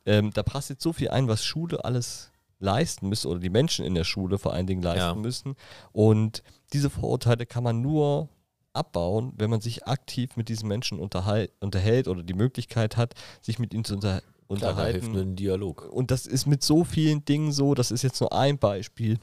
[0.05, 3.95] ähm, da passiert so viel ein, was Schule alles leisten müssen oder die Menschen in
[3.95, 5.15] der Schule vor allen Dingen leisten ja.
[5.15, 5.55] müssen.
[5.91, 6.43] Und
[6.73, 8.29] diese Vorurteile kann man nur
[8.73, 13.73] abbauen, wenn man sich aktiv mit diesen Menschen unterhält oder die Möglichkeit hat, sich mit
[13.73, 15.11] ihnen zu unter unterhalten.
[15.11, 15.89] Klar, da Dialog.
[15.91, 19.19] Und das ist mit so vielen Dingen so, das ist jetzt nur ein Beispiel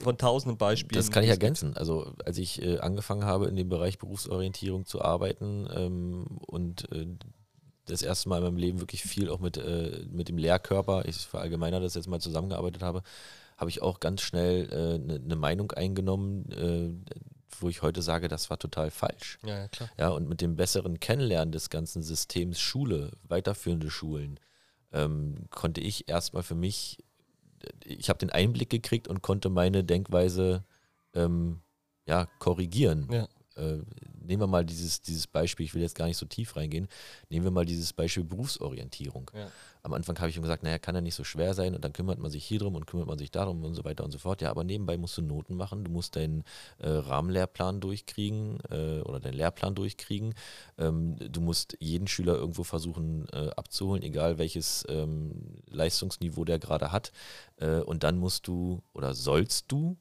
[0.00, 0.98] von tausenden Beispielen.
[0.98, 1.76] Das kann ich ergänzen.
[1.76, 7.06] Also als ich äh, angefangen habe, in dem Bereich Berufsorientierung zu arbeiten ähm, und äh,
[7.90, 11.16] das erste Mal in meinem Leben wirklich viel auch mit, äh, mit dem Lehrkörper, ich
[11.16, 13.02] verallgemeiner das jetzt mal zusammengearbeitet habe,
[13.56, 17.12] habe ich auch ganz schnell eine äh, ne, ne Meinung eingenommen, äh,
[17.58, 19.38] wo ich heute sage, das war total falsch.
[19.44, 19.90] Ja, ja, klar.
[19.98, 24.40] Ja, und mit dem besseren Kennenlernen des ganzen Systems Schule, weiterführende Schulen,
[24.92, 26.98] ähm, konnte ich erstmal für mich,
[27.84, 30.64] ich habe den Einblick gekriegt und konnte meine Denkweise
[31.14, 31.60] ähm,
[32.06, 33.08] ja, korrigieren.
[33.12, 33.28] Ja.
[33.56, 33.82] Äh,
[34.20, 36.88] nehmen wir mal dieses, dieses Beispiel, ich will jetzt gar nicht so tief reingehen,
[37.28, 39.30] nehmen wir mal dieses Beispiel Berufsorientierung.
[39.34, 39.50] Ja.
[39.82, 41.92] Am Anfang habe ich schon gesagt, naja, kann ja nicht so schwer sein und dann
[41.92, 44.18] kümmert man sich hier drum und kümmert man sich darum und so weiter und so
[44.18, 44.42] fort.
[44.42, 46.44] Ja, aber nebenbei musst du Noten machen, du musst deinen
[46.78, 50.34] äh, Rahmenlehrplan durchkriegen äh, oder deinen Lehrplan durchkriegen.
[50.76, 56.92] Ähm, du musst jeden Schüler irgendwo versuchen äh, abzuholen, egal welches ähm, Leistungsniveau der gerade
[56.92, 57.12] hat.
[57.56, 59.96] Äh, und dann musst du oder sollst du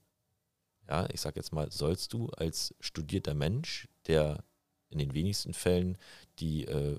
[0.90, 4.44] ja, ich sage jetzt mal, sollst du als studierter Mensch, der
[4.90, 5.98] in den wenigsten Fällen
[6.40, 6.98] die äh,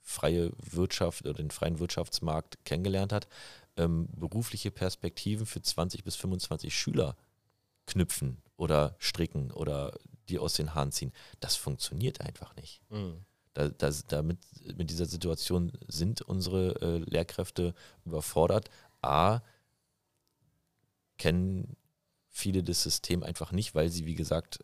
[0.00, 3.28] freie Wirtschaft oder den freien Wirtschaftsmarkt kennengelernt hat,
[3.76, 7.16] ähm, berufliche Perspektiven für 20 bis 25 Schüler
[7.86, 9.98] knüpfen oder stricken oder
[10.28, 11.12] die aus den Haaren ziehen.
[11.40, 12.80] Das funktioniert einfach nicht.
[12.90, 13.24] Mhm.
[13.54, 14.38] Da, da, damit,
[14.76, 18.70] mit dieser Situation sind unsere äh, Lehrkräfte überfordert.
[19.02, 19.40] A,
[21.18, 21.76] kennen
[22.28, 24.60] viele das System einfach nicht, weil sie, wie gesagt,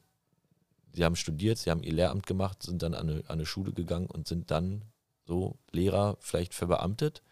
[0.92, 3.72] sie haben studiert, sie haben ihr Lehramt gemacht, sind dann an eine, an eine Schule
[3.72, 4.84] gegangen und sind dann
[5.24, 7.22] so Lehrer, vielleicht verbeamtet.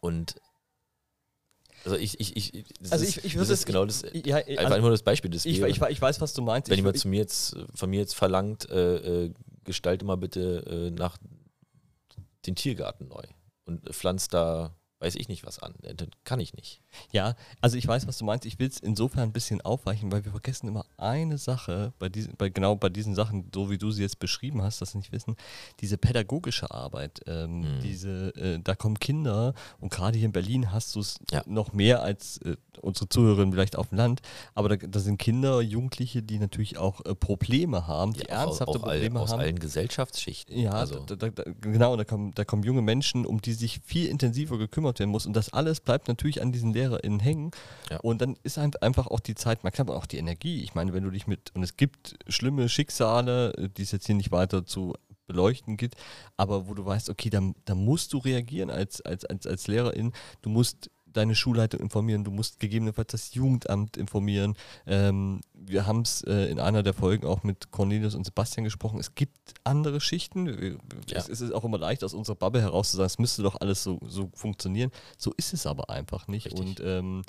[0.00, 0.36] Und
[1.84, 4.80] also ich, ich, ich, das also ich, ich das ist genau das, ja, einfach also
[4.80, 5.30] nur das Beispiel.
[5.30, 6.68] Das ich, ich, ich, weiß, was du meinst.
[6.68, 9.34] Wenn jemand zu mir jetzt, von mir jetzt verlangt, äh, äh,
[9.64, 11.16] gestalte mal bitte äh, nach
[12.46, 13.22] den Tiergarten neu
[13.64, 15.74] und pflanzt da weiß ich nicht was an.
[15.82, 16.80] Äh, Das kann ich nicht.
[17.10, 18.46] Ja, also ich weiß, was du meinst.
[18.46, 22.34] Ich will es insofern ein bisschen aufweichen, weil wir vergessen immer eine Sache bei diesen,
[22.36, 25.36] bei genau bei diesen Sachen, so wie du sie jetzt beschrieben hast, das nicht wissen,
[25.80, 27.80] diese pädagogische Arbeit, ähm, Mhm.
[27.82, 31.42] diese, äh, da kommen Kinder und gerade hier in Berlin hast du es Ja.
[31.46, 34.20] noch mehr als äh, unsere Zuhörerinnen vielleicht auf dem Land,
[34.54, 38.48] aber da, da sind Kinder, Jugendliche, die natürlich auch äh, Probleme haben, die Ja, auch,
[38.48, 39.40] ernsthafte auch all, Probleme aus haben.
[39.40, 40.58] allen Gesellschaftsschichten.
[40.58, 44.06] Ja, also, da, da, genau, da kommen, da kommen junge Menschen, um die sich viel
[44.06, 45.26] intensiver gekümmert werden muss.
[45.26, 47.50] Und das alles bleibt natürlich an diesen LehrerInnen hängen.
[47.90, 47.98] Ja.
[48.00, 50.62] Und dann ist ein- einfach auch die Zeit, man kann aber auch die Energie.
[50.62, 54.06] Ich meine, wenn du dich mit, und es gibt schlimme Schicksale, äh, die es jetzt
[54.06, 54.94] hier nicht weiter zu
[55.26, 55.94] beleuchten gibt,
[56.36, 60.12] aber wo du weißt, okay, da, da musst du reagieren als, als, als, als Lehrerin.
[60.42, 64.54] Du musst deine Schulleitung informieren, du musst gegebenenfalls das Jugendamt informieren.
[64.86, 68.98] Ähm, wir haben es äh, in einer der Folgen auch mit Cornelius und Sebastian gesprochen.
[68.98, 70.78] Es gibt andere Schichten.
[71.08, 71.18] Ja.
[71.18, 73.82] Es ist auch immer leicht, aus unserer Bubble heraus zu sagen, es müsste doch alles
[73.82, 74.90] so, so funktionieren.
[75.16, 76.46] So ist es aber einfach nicht.
[76.46, 76.60] Richtig.
[76.60, 77.22] Und ähm,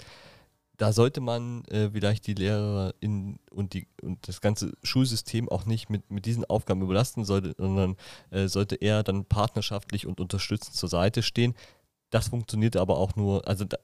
[0.82, 5.68] da sollte man äh, vielleicht die Lehrer in, und, die, und das ganze Schulsystem auch
[5.68, 7.98] nicht mit, mit diesen Aufgaben überlasten, sollte, sondern
[8.32, 11.54] äh, sollte eher dann partnerschaftlich und unterstützend zur Seite stehen.
[12.12, 13.78] Das funktioniert aber auch nur, also da,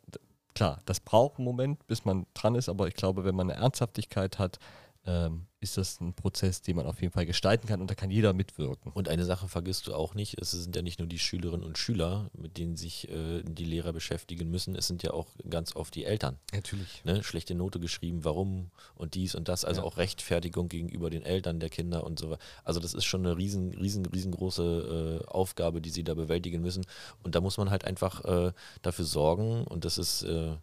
[0.54, 3.60] klar, das braucht einen Moment, bis man dran ist, aber ich glaube, wenn man eine
[3.60, 4.60] Ernsthaftigkeit hat,
[5.08, 8.12] ähm, ist das ein Prozess, den man auf jeden Fall gestalten kann und da kann
[8.12, 8.92] jeder mitwirken.
[8.92, 11.78] Und eine Sache vergisst du auch nicht, es sind ja nicht nur die Schülerinnen und
[11.80, 15.96] Schüler, mit denen sich äh, die Lehrer beschäftigen müssen, es sind ja auch ganz oft
[15.96, 16.38] die Eltern.
[16.54, 17.04] Natürlich.
[17.06, 17.24] Ne?
[17.24, 19.88] Schlechte Note geschrieben, warum und dies und das, also Ja.
[19.88, 22.42] auch Rechtfertigung gegenüber den Eltern der Kinder und so weiter.
[22.64, 26.86] Also das ist schon eine riesen, riesen, riesengroße äh, Aufgabe, die sie da bewältigen müssen.
[27.24, 28.54] Und da muss man halt einfach äh,
[28.84, 30.56] dafür sorgen und das ist, äh,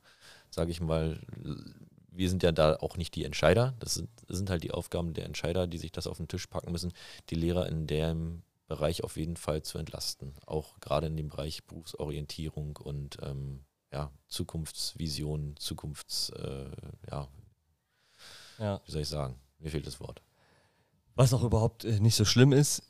[0.50, 1.18] sage ich mal,
[2.16, 3.74] wir sind ja da auch nicht die Entscheider.
[3.80, 6.72] Das sind, sind halt die Aufgaben der Entscheider, die sich das auf den Tisch packen
[6.72, 6.92] müssen,
[7.30, 10.32] die Lehrer in dem Bereich auf jeden Fall zu entlasten.
[10.46, 16.70] Auch gerade in dem Bereich Berufsorientierung und ähm, ja, Zukunftsvision, Zukunfts, äh,
[17.10, 17.28] ja,
[18.58, 18.80] Ja.
[18.84, 19.38] wie soll ich sagen?
[19.58, 20.22] Mir fehlt das Wort.
[21.14, 22.82] Was auch überhaupt äh, nicht so schlimm ist,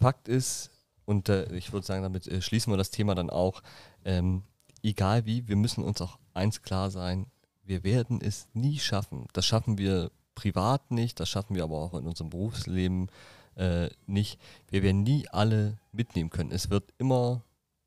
[0.00, 0.70] Fakt ist,
[1.04, 3.62] und äh, ich würde sagen, damit äh, schließen wir das Thema dann auch,
[4.04, 4.42] ähm,
[4.82, 7.26] egal wie, wir müssen uns auch eins klar sein,
[7.68, 9.26] wir werden es nie schaffen.
[9.32, 13.08] Das schaffen wir privat nicht, das schaffen wir aber auch in unserem Berufsleben
[13.56, 14.40] äh, nicht.
[14.68, 16.50] Wir werden nie alle mitnehmen können.
[16.50, 17.42] Es wird immer,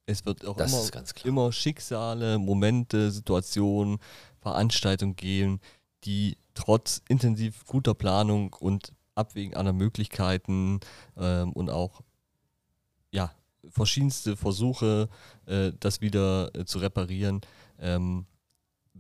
[0.05, 3.97] es wird auch Das immer, immer Schicksale, Momente, Situationen,
[4.39, 5.59] Veranstaltungen geben,
[6.03, 10.79] die trotz intensiv guter Planung und Abwägen aller Möglichkeiten
[11.17, 12.01] ähm, und auch
[13.11, 13.31] ja,
[13.69, 15.09] verschiedenste Versuche,
[15.45, 17.41] äh, das wieder äh, zu reparieren,
[17.79, 18.25] ähm,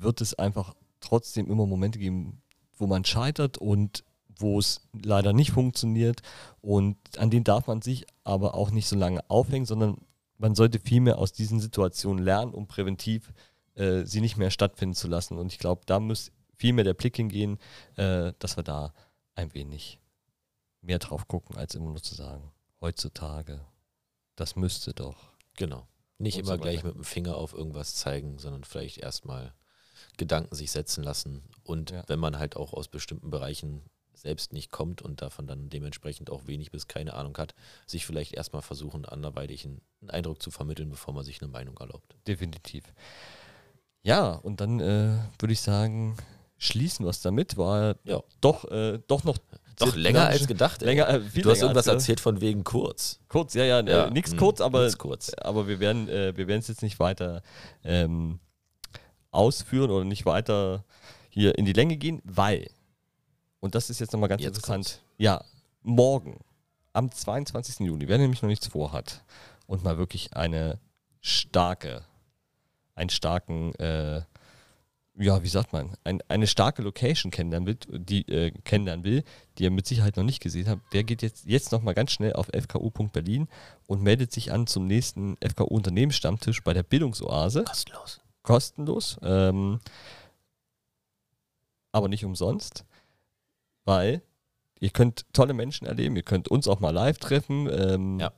[0.01, 2.41] wird es einfach trotzdem immer Momente geben,
[2.77, 6.21] wo man scheitert und wo es leider nicht funktioniert.
[6.61, 9.97] Und an denen darf man sich aber auch nicht so lange aufhängen, sondern
[10.37, 13.31] man sollte vielmehr aus diesen Situationen lernen, um präventiv
[13.75, 15.37] äh, sie nicht mehr stattfinden zu lassen.
[15.37, 17.59] Und ich glaube, da muss vielmehr der Blick hingehen,
[17.95, 18.93] äh, dass wir da
[19.35, 19.99] ein wenig
[20.81, 23.61] mehr drauf gucken, als immer nur zu sagen, heutzutage,
[24.35, 25.31] das müsste doch.
[25.57, 25.87] Genau.
[26.17, 29.53] Nicht immer so gleich mit dem Finger auf irgendwas zeigen, sondern vielleicht erstmal
[30.17, 31.41] Gedanken sich setzen lassen.
[31.63, 32.03] Und Ja.
[32.07, 33.81] wenn man halt auch aus bestimmten Bereichen
[34.13, 37.55] selbst nicht kommt und davon dann dementsprechend auch wenig bis keine Ahnung hat,
[37.87, 42.15] sich vielleicht erstmal versuchen, anderweitig einen Eindruck zu vermitteln, bevor man sich eine Meinung erlaubt.
[42.27, 42.83] Definitiv.
[44.03, 46.17] Ja, und dann äh, würde ich sagen,
[46.57, 47.57] schließen wir es damit.
[47.57, 48.21] War Ja.
[48.41, 49.37] doch, äh, doch noch
[49.77, 50.81] Doch länger als gedacht.
[50.81, 53.19] Länger, äh, Du hast irgendwas als, erzählt von wegen kurz.
[53.27, 55.33] Kurz, ja, ja, Ja, äh, nichts hm, kurz, aber, nix kurz.
[55.35, 57.41] aber wir werden äh, wir werden es jetzt nicht weiter
[57.83, 58.39] ähm,
[59.31, 60.83] ausführen oder nicht weiter
[61.29, 62.69] hier in die Länge gehen, weil,
[63.59, 65.43] und das ist jetzt nochmal ganz Jetzt interessant, ja,
[65.81, 66.39] morgen,
[66.93, 67.79] am 22.
[67.79, 69.23] Juni, wer nämlich noch nichts vorhat
[69.65, 70.79] und mal wirklich eine
[71.21, 72.03] starke,
[72.95, 74.21] einen starken, äh,
[75.15, 79.23] ja, wie sagt man, ein, eine starke Location kennenlernen will, die, äh, kennenlernen will,
[79.57, 82.33] die ihr mit Sicherheit noch nicht gesehen habt, der geht jetzt, jetzt nochmal ganz schnell
[82.33, 83.47] auf fku.berlin
[83.87, 88.20] und meldet sich an zum nächsten FKU-Unternehmensstammtisch bei der Bildungsoase Kostenlos.
[88.43, 89.79] Kostenlos, ähm,
[91.91, 92.85] aber nicht umsonst,
[93.85, 94.21] weil
[94.79, 98.31] ihr könnt tolle Menschen erleben, ihr könnt uns auch mal live treffen, ähm, Ja.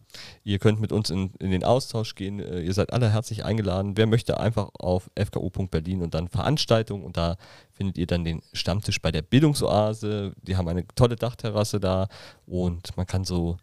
[0.44, 3.96] ihr könnt mit uns in, in den Austausch gehen, äh, ihr seid alle herzlich eingeladen.
[3.96, 7.38] Wer möchte einfach auf fku.berlin und dann Veranstaltung und da
[7.72, 10.34] findet ihr dann den Stammtisch bei der Bildungsoase.
[10.42, 12.08] Die haben eine tolle Dachterrasse da
[12.46, 13.56] und man kann so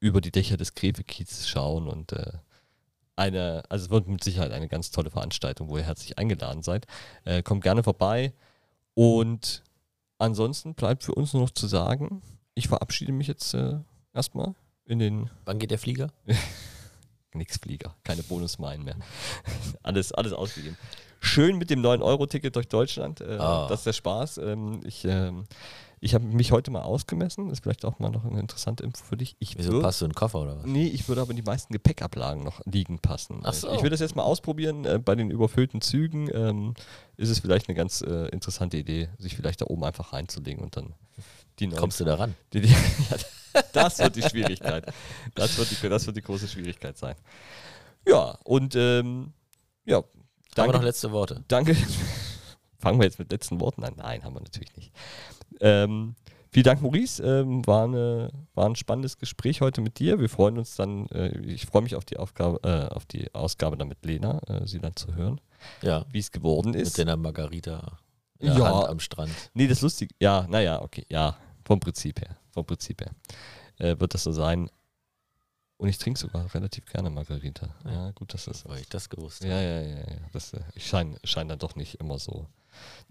[0.00, 2.32] über die Dächer des Grefekiezes schauen und äh,
[3.18, 6.86] eine, also es wird mit Sicherheit eine ganz tolle Veranstaltung, wo ihr herzlich eingeladen seid.
[7.24, 8.32] Äh, kommt gerne vorbei.
[8.94, 9.62] Und
[10.18, 12.22] ansonsten bleibt für uns nur noch zu sagen,
[12.54, 13.78] ich verabschiede mich jetzt äh,
[14.14, 14.54] erstmal
[14.84, 16.08] in den, Wann geht der Flieger?
[17.34, 18.96] nix Flieger, keine Bonusmeilen mehr.
[19.82, 20.76] alles, alles ausgegeben.
[21.20, 23.20] Schön mit dem 9-Euro-Ticket durch Deutschland.
[23.20, 23.66] Äh, Ah.
[23.68, 24.38] Das ist der Spaß.
[24.38, 25.44] Ähm, ich ähm,
[26.00, 27.50] ich habe mich heute mal ausgemessen.
[27.50, 29.36] Ist vielleicht auch mal noch eine interessante Info für dich.
[29.38, 30.66] Ich Wieso würd- passt du in den Koffer oder was?
[30.66, 33.40] Nee, ich würde aber in die meisten Gepäckablagen noch liegen passen.
[33.44, 33.72] Ach so.
[33.74, 34.84] Ich will das jetzt mal ausprobieren.
[34.84, 36.74] Äh, bei den überfüllten Zügen ähm,
[37.16, 40.76] ist es vielleicht eine ganz äh, interessante Idee, sich vielleicht da oben einfach reinzulegen und
[40.76, 40.94] dann
[41.58, 41.78] die neuen.
[41.80, 42.34] Kommst du da ran?
[42.52, 42.68] Die, die,
[43.54, 44.92] ja, das wird die Schwierigkeit.
[45.34, 47.16] Das wird die, das wird die große Schwierigkeit sein.
[48.06, 49.32] Ja, und ähm,
[49.84, 50.04] ja, Haben
[50.56, 50.86] wir noch danke.
[50.86, 51.44] letzte Worte?
[51.48, 51.76] danke.
[52.80, 53.94] Fangen wir jetzt mit letzten Worten an?
[53.96, 54.92] Nein, haben wir natürlich nicht.
[55.60, 56.14] Ähm,
[56.50, 57.22] vielen Dank, Maurice.
[57.22, 60.18] Ähm, war, eine, war ein spannendes Gespräch heute mit dir.
[60.20, 63.76] Wir freuen uns dann, äh, ich freue mich auf die, Aufgabe, äh, auf die Ausgabe
[63.76, 65.40] dann mit Lena, äh, sie dann zu hören,
[65.82, 66.04] Ja.
[66.12, 66.98] wie es geworden Mit ist.
[66.98, 67.98] deiner Margarita
[68.38, 68.74] in der Ja.
[68.74, 69.32] Hand am Strand.
[69.54, 70.10] Nee, das lustig.
[70.20, 72.36] Ja, naja, okay, ja, vom Prinzip her.
[72.52, 73.10] Vom Prinzip her.
[73.78, 74.70] Äh, wird das so sein.
[75.78, 77.72] Und ich trinke sogar relativ gerne Margarita.
[77.84, 78.64] Ja, gut, dass das.
[78.68, 80.16] Weil ich das gewusst Ja, ja, ja, ja.
[80.32, 82.46] Das, äh, ich scheine schein dann doch nicht immer so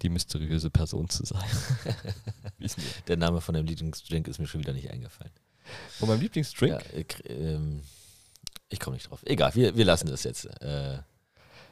[0.01, 1.43] die mysteriöse Person zu sein.
[3.07, 5.31] Der Name von deinem Lieblingsdrink ist mir schon wieder nicht eingefallen.
[5.97, 6.73] Von meinem Lieblingsdrink?
[6.73, 7.81] Ja, ich ähm,
[8.69, 9.21] ich komme nicht drauf.
[9.25, 10.45] Egal, wir, wir lassen das jetzt.
[10.61, 10.99] Äh,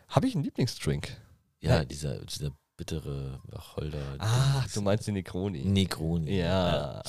[0.08, 1.10] Habe ich einen Lieblingsdrink?
[1.60, 1.86] ja, Ja.
[1.86, 3.97] dieser, dieser bittere Wacholder.
[4.19, 5.63] Ah, du meinst den Negroni.
[5.63, 6.38] Negroni.
[6.39, 7.01] Ja.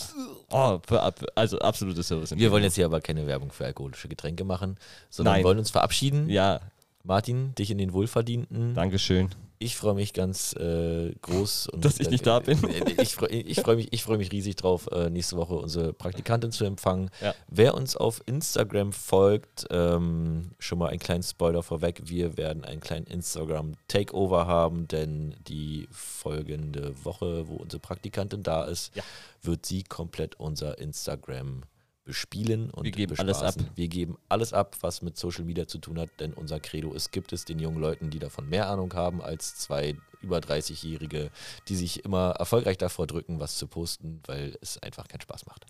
[0.51, 2.37] Oh, für, ab- also absolute Service.
[2.37, 4.77] Wir wollen jetzt hier aber keine Werbung für alkoholische Getränke machen,
[5.11, 5.45] sondern Nein.
[5.45, 6.29] wollen uns verabschieden.
[6.29, 6.61] Ja,
[7.07, 8.75] Martin, dich in den Wohlverdienten.
[8.75, 9.29] Dankeschön.
[9.59, 11.69] Ich freue mich ganz äh, groß.
[11.69, 12.63] Und Dass ich nicht da bin.
[12.69, 15.95] Äh, Ich freue ich freu mich, ich freu mich riesig drauf, äh, nächste Woche unsere
[15.95, 17.09] Praktikantin zu empfangen.
[17.23, 17.35] Ja.
[17.49, 22.81] Wer uns auf Instagram folgt, ähm, schon mal einen kleinen Spoiler vorweg, wir werden einen
[22.81, 29.03] kleinen Instagram-Takeover haben, denn die folgende Woche, wo unsere Praktikantin da ist, Ja.
[29.43, 31.63] wird sie komplett unser Instagram
[32.07, 33.55] bespielen und Wir geben alles ab.
[33.75, 37.13] Wir geben alles ab, was mit Social Media zu tun hat, denn unser Credo ist,
[37.13, 41.31] gibt es den jungen Leuten, die davon mehr Ahnung haben als zwei über 30-Jährige,
[41.69, 45.67] die sich immer erfolgreich davor drücken, was zu posten, weil es einfach keinen Spaß macht.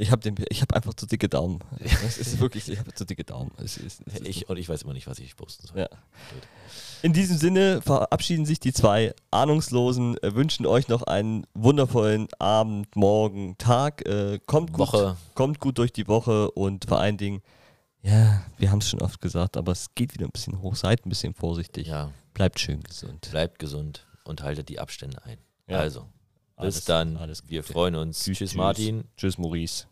[0.00, 1.58] Ich habe hab einfach zu dicke Daumen.
[1.80, 3.50] Es ist wirklich, ich habe zu dicke Daumen.
[3.58, 5.80] Es ist, es ist Ich, und ich weiß immer nicht, was ich posten soll.
[5.80, 5.88] Ja.
[7.02, 12.94] In diesem Sinne verabschieden sich die zwei Ahnungslosen, äh, wünschen euch noch einen wundervollen Abend,
[12.96, 14.06] Morgen, Tag.
[14.08, 15.16] Äh, kommt, gut, Woche.
[15.34, 17.42] kommt gut durch die Woche und vor allen Dingen,
[18.02, 20.76] ja, wir haben es schon oft gesagt, aber es geht wieder ein bisschen hoch.
[20.76, 21.88] Seid ein bisschen vorsichtig.
[21.88, 23.28] Ja, Bleibt schön gesund.
[23.32, 25.38] bleibt gesund und haltet die Abstände ein.
[25.68, 25.78] Ja.
[25.80, 26.06] Also,
[26.58, 27.16] bis Alles- dann.
[27.16, 28.24] alles Wir freuen uns.
[28.24, 29.04] Tschüss, Martin.
[29.16, 29.86] Tschüss, Maurice.